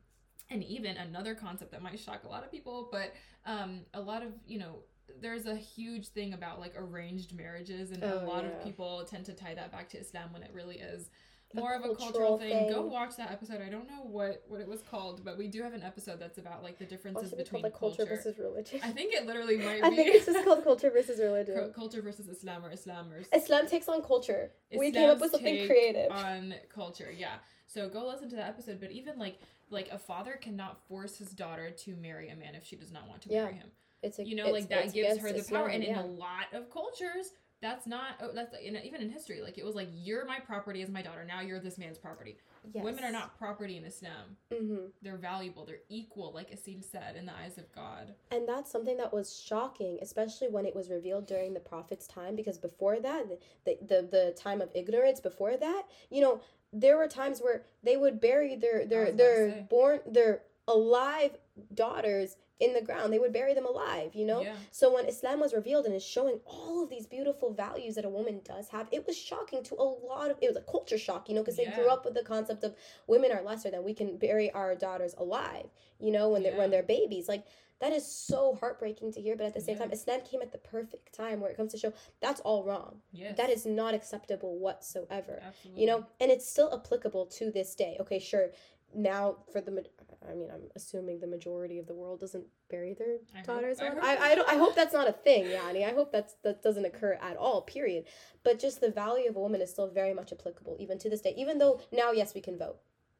[0.51, 3.13] and even another concept that might shock a lot of people, but
[3.45, 4.79] um, a lot of you know
[5.21, 8.49] there's a huge thing about like arranged marriages and a Oh, lot yeah.
[8.51, 11.09] of people tend to tie that back to islam when it really is
[11.53, 12.69] A more of a cultural cultural thing.
[12.71, 13.59] Go watch that episode.
[13.61, 16.37] I don't know what what it was called, but we do have an episode that's
[16.37, 18.15] about like the differences between like culture culture.
[18.15, 18.79] versus religion.
[18.83, 19.87] I think it literally might Be.
[19.87, 21.55] I think it's just called culture versus religion.
[21.55, 24.51] Cul- culture versus Islam or Islam or Islam takes on culture.
[24.71, 26.11] we came up Islam's with something creative.
[26.11, 27.11] on culture.
[27.15, 27.35] Yeah.
[27.65, 28.79] So go listen to that episode.
[28.79, 29.39] But even like
[29.71, 33.07] like a father cannot force his daughter to marry a man if she does not
[33.07, 33.43] want to Yeah.
[33.45, 33.69] marry him.
[34.01, 35.69] It's a, You know, like that gives her the Islam, power.
[35.69, 38.11] And in a lot of cultures, that's not.
[38.21, 39.41] Oh, that's in, even in history.
[39.41, 41.25] Like it was like you're my property as my daughter.
[41.25, 42.37] Now you're this man's property.
[42.73, 42.83] Yes.
[42.83, 44.37] Women are not property in Islam.
[44.53, 45.65] hmm They're valuable.
[45.65, 48.13] They're equal, like Aseel said, in the eyes of God.
[48.31, 52.35] And that's something that was shocking, especially when it was revealed during the prophet's time,
[52.35, 53.25] because before that,
[53.65, 56.41] the the, the time of ignorance, before that, you know,
[56.71, 60.41] there were times where they would bury their their was about to their born their
[60.67, 61.37] alive
[61.73, 63.13] daughters in the ground.
[63.13, 64.41] They would bury them alive, you know?
[64.41, 64.55] Yeah.
[64.71, 68.09] So when Islam was revealed and is showing all of these beautiful values that a
[68.09, 71.29] woman does have, it was shocking to a lot of it was a culture shock,
[71.29, 72.75] you know, because they grew up with the concept of
[73.07, 75.67] women are lesser than we can bury our daughters alive,
[75.99, 77.29] you know, when they're when they're babies.
[77.29, 77.45] Like
[77.79, 79.83] that is so heartbreaking to hear, but at the same Yeah.
[79.83, 83.01] time, Islam came at the perfect time where it comes to show that's all wrong.
[83.13, 83.37] Yes.
[83.37, 85.39] That is not acceptable whatsoever.
[85.41, 85.81] absolutely.
[85.81, 87.95] You know, and it's still applicable to this day.
[88.01, 88.49] Okay, sure.
[88.95, 89.83] Now for the,
[90.29, 93.79] I mean, I'm assuming the majority of the world doesn't bury their I daughters.
[93.79, 94.21] I hope I, so.
[94.23, 94.49] I, don't.
[94.49, 95.87] I hope that's not a thing, Yani.
[95.87, 97.61] I hope that's that doesn't occur at all.
[97.61, 98.05] Period.
[98.43, 101.21] But just the value of a woman is still very much applicable even to this
[101.21, 101.33] day.
[101.37, 102.77] Even though now, yes, we can vote.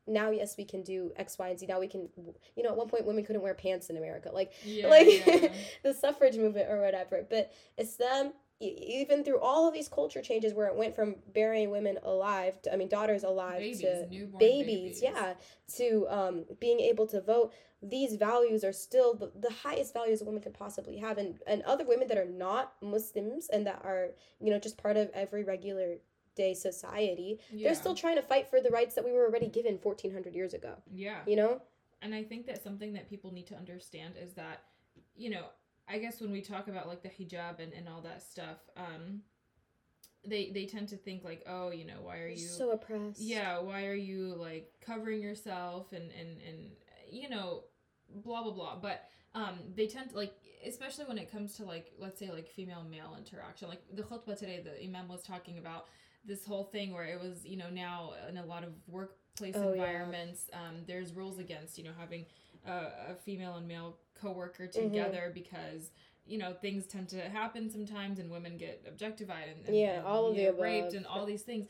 [0.07, 1.67] Now, yes, we can do X, Y, and Z.
[1.67, 2.09] Now we can,
[2.55, 4.31] you know, at one point women couldn't wear pants in America.
[4.33, 5.49] Like Yeah, like yeah.
[5.83, 7.25] the suffrage movement or whatever.
[7.29, 11.71] But Islam, e- even through all of these culture changes, where it went from burying
[11.71, 15.33] women alive, to, I mean daughters alive babies, to newborn babies, yeah,
[15.77, 17.53] to um, being able to vote.
[17.81, 21.61] These values are still the, the highest values a woman could possibly have, and and
[21.63, 24.09] other women that are not Muslims and that are
[24.41, 25.95] you know just part of every regular
[26.35, 27.67] day society, yeah.
[27.67, 30.35] they're still trying to fight for the rights that we were already given fourteen hundred
[30.35, 30.75] years ago.
[30.93, 31.19] yeah.
[31.25, 31.61] You know?
[32.01, 34.63] and I think that something that people need to understand is that,
[35.15, 35.45] you know,
[35.89, 39.21] I guess when we talk about like the hijab and, and all that stuff, um,
[40.27, 43.19] they they tend to think like, oh, you know, why are you so oppressed.
[43.21, 46.57] yeah, why are you like covering yourself and and and
[47.11, 47.63] you know,
[48.23, 48.75] blah blah blah.
[48.79, 50.33] But um, they tend to like,
[50.67, 53.67] especially when it comes to like, let's say like female male interaction.
[53.69, 55.87] Like the khutbah today, the imam was talking about
[56.25, 59.73] this whole thing where it was you know now in a lot of workplace Oh,
[59.73, 59.83] yeah.
[59.83, 62.25] environments, um, there's rules against you know having
[62.67, 64.83] a, a female and male coworker Mm-hmm.
[64.89, 65.91] together because.
[66.25, 70.05] You know, things tend to happen sometimes, and women get objectified and, and Yeah, and,
[70.05, 71.65] all of the know, raped and all these things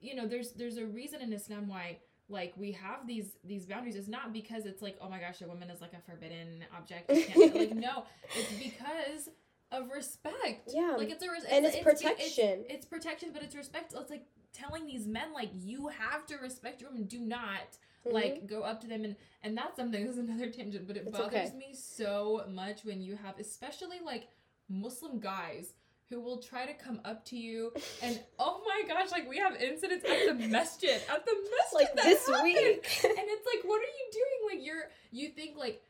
[0.00, 1.96] you know there's there's a reason in islam why
[2.28, 5.46] like we have these these boundaries it's not because it's like oh my gosh a
[5.46, 8.02] woman is like a forbidden object can't, like no
[8.34, 9.28] it's because
[9.70, 10.94] of respect Yeah.
[10.98, 12.64] like it's a res- and it's, it's, protection.
[12.64, 16.36] it's, it's protection but it's respect it's like telling these men like you have to
[16.38, 17.76] respect your women do not
[18.06, 18.12] Mhm.
[18.12, 21.04] like go up to them and and that's something this is another tangent but it
[21.06, 21.56] It's bothers okay.
[21.56, 24.28] me so much when you have especially like
[24.68, 25.74] muslim guys
[26.08, 27.72] who will try to come up to you
[28.02, 31.94] and oh my gosh like we have incidents at the masjid at the masjid like
[31.96, 32.44] this happened.
[32.44, 33.00] week.
[33.04, 35.82] and it's like what are you doing like you're you think like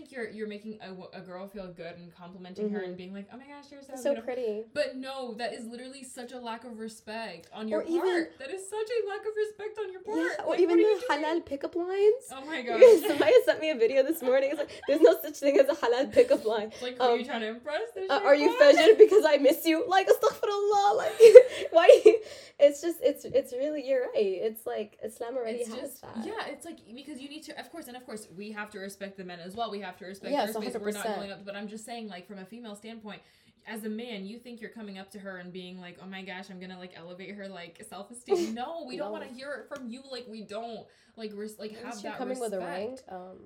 [0.00, 2.84] think you're you're making a, a girl feel good and complimenting her Mhm.
[2.88, 4.64] and being like oh my gosh you're so, so pretty.
[4.72, 7.94] but no, that is literally such a lack of respect on your Or part.
[7.96, 10.16] even- that is such a lack of respect on your part.
[10.18, 12.24] Yeah, or Like, even the halal pickup lines.
[12.32, 12.80] Oh my gosh.
[13.06, 14.50] Somebody sent me a video this morning.
[14.52, 16.72] It's like there's no such thing as a halal pickup line.
[16.82, 17.82] like, who are you um, trying to impress?
[17.94, 19.76] This Uh, are you fajr because I miss you?
[19.86, 20.96] Like astaghfirullah.
[20.96, 21.12] Like
[21.72, 21.88] why?
[22.04, 22.20] you-
[22.62, 24.32] It's just it's it's really you're right.
[24.48, 26.26] It's like Islam already It's has just that.
[26.26, 28.78] yeah, it's like because you need to, of course, and of course, we have to
[28.80, 29.70] respect the men as well.
[29.70, 30.74] We have to respect their space.
[30.80, 31.16] We're not 100%.
[31.16, 33.20] going up, but I'm just saying, like from a female standpoint,
[33.66, 36.22] as a man, you think you're coming up to her and being like, "Oh my
[36.22, 39.52] gosh, I'm gonna like elevate her like self esteem." No, we don't want to hear
[39.52, 40.02] it from you.
[40.10, 40.86] Like we don't
[41.16, 42.92] like res- like have Unless you're that coming with a ring.
[42.92, 43.12] respect.
[43.12, 43.36] Um,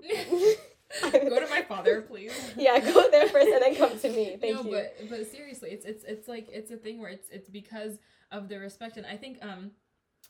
[1.12, 2.32] Go to my father, please.
[2.56, 4.36] yeah, go there first and then come to me.
[4.40, 4.70] Thank no, you.
[4.70, 7.98] but but seriously, it's it's it's like it's a thing where it's it's because
[8.30, 9.72] of the respect, and I think um.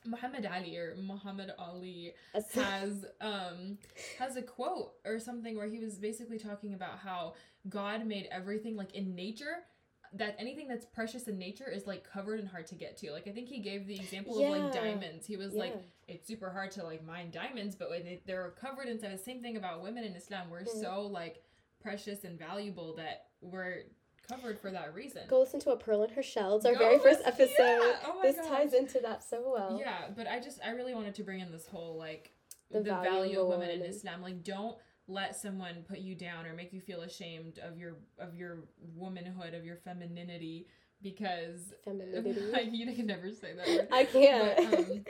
[0.06, 2.14] Muhammad Ali or Muhammad Ali
[2.54, 3.78] has um
[4.18, 7.34] has a quote or something where he was basically talking about how
[7.68, 9.64] God made everything like in nature
[10.16, 13.10] that anything that's precious in nature is like covered and hard to get to.
[13.10, 15.26] Like I think he gave the example of like diamonds.
[15.26, 15.60] He was yeah.
[15.60, 15.76] like
[16.06, 19.42] it's super hard to like mine diamonds, but when they, they're covered inside the same
[19.42, 20.80] thing about women in Islam, we're Mhm.
[20.80, 21.42] so like
[21.80, 23.82] precious and valuable that we're
[24.28, 25.22] covered for that reason.
[25.28, 26.56] Go listen to a pearl in her shell.
[26.56, 27.50] It's our Go very first episode.
[27.58, 28.46] yeah, oh my this gosh.
[28.48, 29.76] ties into that so well.
[29.78, 32.32] Yeah, but I just I really wanted to bring in this whole like
[32.70, 33.82] The the, value value, of of women in.
[33.82, 34.22] Islam.
[34.22, 38.34] Like don't let someone put you down or make you feel ashamed of your of
[38.36, 38.64] your
[38.94, 40.66] womanhood, of your femininity
[41.02, 42.40] because Femininity.
[42.52, 43.88] like you can never say that word.
[43.92, 44.70] I can't.
[44.70, 45.04] But, um,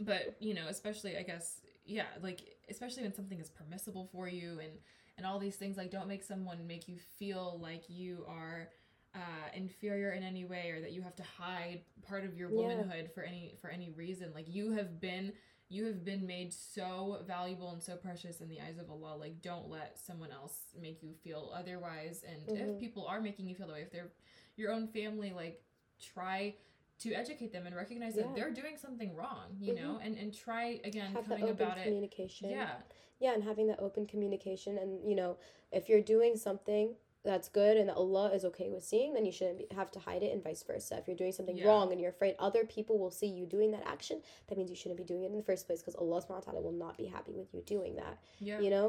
[0.00, 2.40] but you know, especially I guess yeah, like
[2.70, 4.72] especially when something is permissible for you and
[5.16, 8.68] and all these things like don't make someone make you feel like you are
[9.14, 9.18] uh,
[9.54, 12.56] inferior in any way or that you have to hide part of your Yeah.
[12.56, 15.32] womanhood for any for any reason like you have been
[15.68, 19.40] you have been made so valuable and so precious in the eyes of Allah like
[19.40, 22.74] don't let someone else make you feel otherwise and Mhm.
[22.74, 24.10] if people are making you feel that way if they're
[24.56, 25.62] your own family like
[26.00, 26.54] try
[26.98, 28.22] to educate them and recognize Yeah.
[28.24, 29.76] that they're doing something wrong you Mhm.
[29.80, 32.50] know and and try again have coming about it communication.
[32.50, 32.82] yeah
[33.24, 35.36] Yeah, and having that open communication, and you know,
[35.72, 36.94] if you're doing something
[37.24, 40.22] that's good and that Allah is okay with seeing, then you shouldn't have to hide
[40.22, 40.98] it, and vice versa.
[40.98, 41.68] If you're doing something Yeah.
[41.68, 44.76] wrong and you're afraid other people will see you doing that action, that means you
[44.76, 46.98] shouldn't be doing it in the first place because Allah subhanahu wa ta'ala will not
[46.98, 48.18] be happy with you doing that.
[48.40, 48.88] yeah you know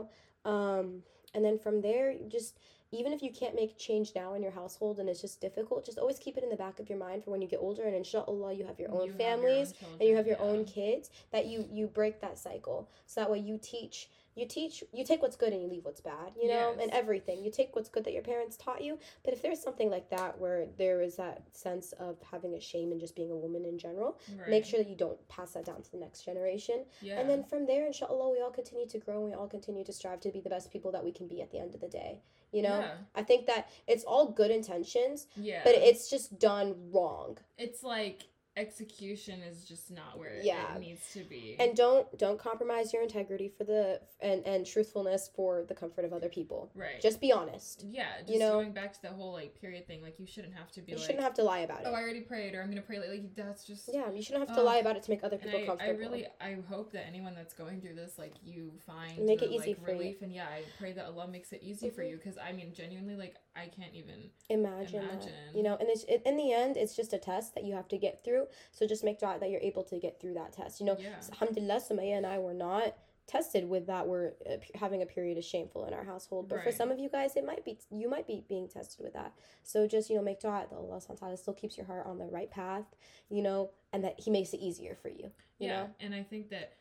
[0.54, 1.02] um
[1.34, 2.52] and then from there just
[2.92, 5.98] even if you can't make change now in your household and it's just difficult just
[6.04, 7.96] always keep it in the back of your mind for when you get older and
[7.96, 11.10] inshallah you have your own You families own and you have your children, own kids
[11.32, 15.22] that you you break that cycle so that way you teach you teach you take
[15.22, 18.04] what's good and you leave what's bad you know and everything you take what's good
[18.04, 21.42] that your parents taught you but if there's something like that where there is that
[21.52, 24.50] sense of having a shame and just being a woman in general right.
[24.50, 27.44] make sure that you don't pass that down to the next generation yeah and then
[27.44, 30.32] from there, inshallah, we all continue to grow and we all continue to strive to
[30.32, 32.20] be the best people that we can be at the end of the day.
[32.52, 32.80] You know?
[32.80, 35.62] yeah, I think that it's all good intentions, yeah.
[35.64, 37.38] but it's just done wrong.
[37.58, 38.28] it's like
[38.58, 40.76] execution is just not where it, Yeah.
[40.76, 45.30] it needs to be And don't don't compromise your integrity for the and and truthfulness
[45.36, 46.72] for the comfort of other people.
[46.74, 47.84] right Just be honest.
[47.90, 50.54] yeah just you know- going back to the whole like period thing like you shouldn't
[50.54, 51.88] have to be You like shouldn't have to lie about it.
[51.88, 54.48] oh i already prayed or i'm gonna pray like, like that's just yeah, you shouldn't
[54.48, 57.06] have to lie about it to make other people I, I really I hope that
[57.08, 59.98] anyone that's going through this like you find Make the, it easy like, for you.
[59.98, 62.10] relief and yeah I pray that Allah makes it easy for Mhm.
[62.12, 65.30] you because I mean genuinely like I can't even imagine, that.
[65.56, 67.88] You know, and it's it, in the end, it's just a test that you have
[67.90, 68.48] to get through.
[68.72, 70.80] So just make sure that you're able to get through that test.
[70.80, 72.96] You know, yeah Alhamdulillah, Sumayyah and I were not
[73.28, 74.08] tested with that.
[74.08, 76.48] We're uh, having a period of shameful in our household.
[76.50, 79.14] But for some of you guys, it might be, you might be being tested with
[79.14, 79.34] that.
[79.64, 82.26] So just, you know, make dua that Allah subhanahu still keeps your heart on the
[82.26, 82.86] right path,
[83.30, 85.32] you know, and that He makes it easier for you.
[85.60, 85.90] You yeah know?
[86.02, 86.74] and I think that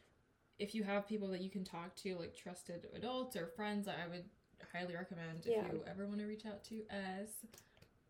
[0.58, 4.08] if you have people that you can talk to like trusted adults or friends I
[4.08, 4.24] would
[4.72, 5.64] highly recommend Yeah.
[5.66, 7.30] if you ever want to reach out to us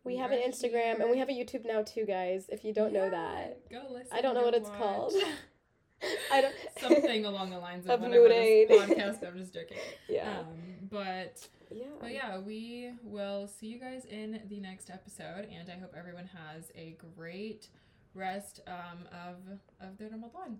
[0.03, 2.93] We have an Instagram and we have a YouTube now too, guys, if you don't
[2.93, 3.69] know that.
[3.69, 5.13] Go listen I don't know what it's called.
[6.31, 6.53] I don't.
[6.79, 9.77] something along the lines of, Of whatever this podcast I'm just joking
[10.07, 10.39] yeah.
[10.39, 10.45] um
[10.91, 11.85] but yeah.
[11.99, 16.29] But yeah, we will see you guys in the next episode, and I hope everyone
[16.33, 17.69] has a great
[18.13, 20.59] rest um, of of their Ramadan.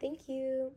[0.00, 0.72] Thank you.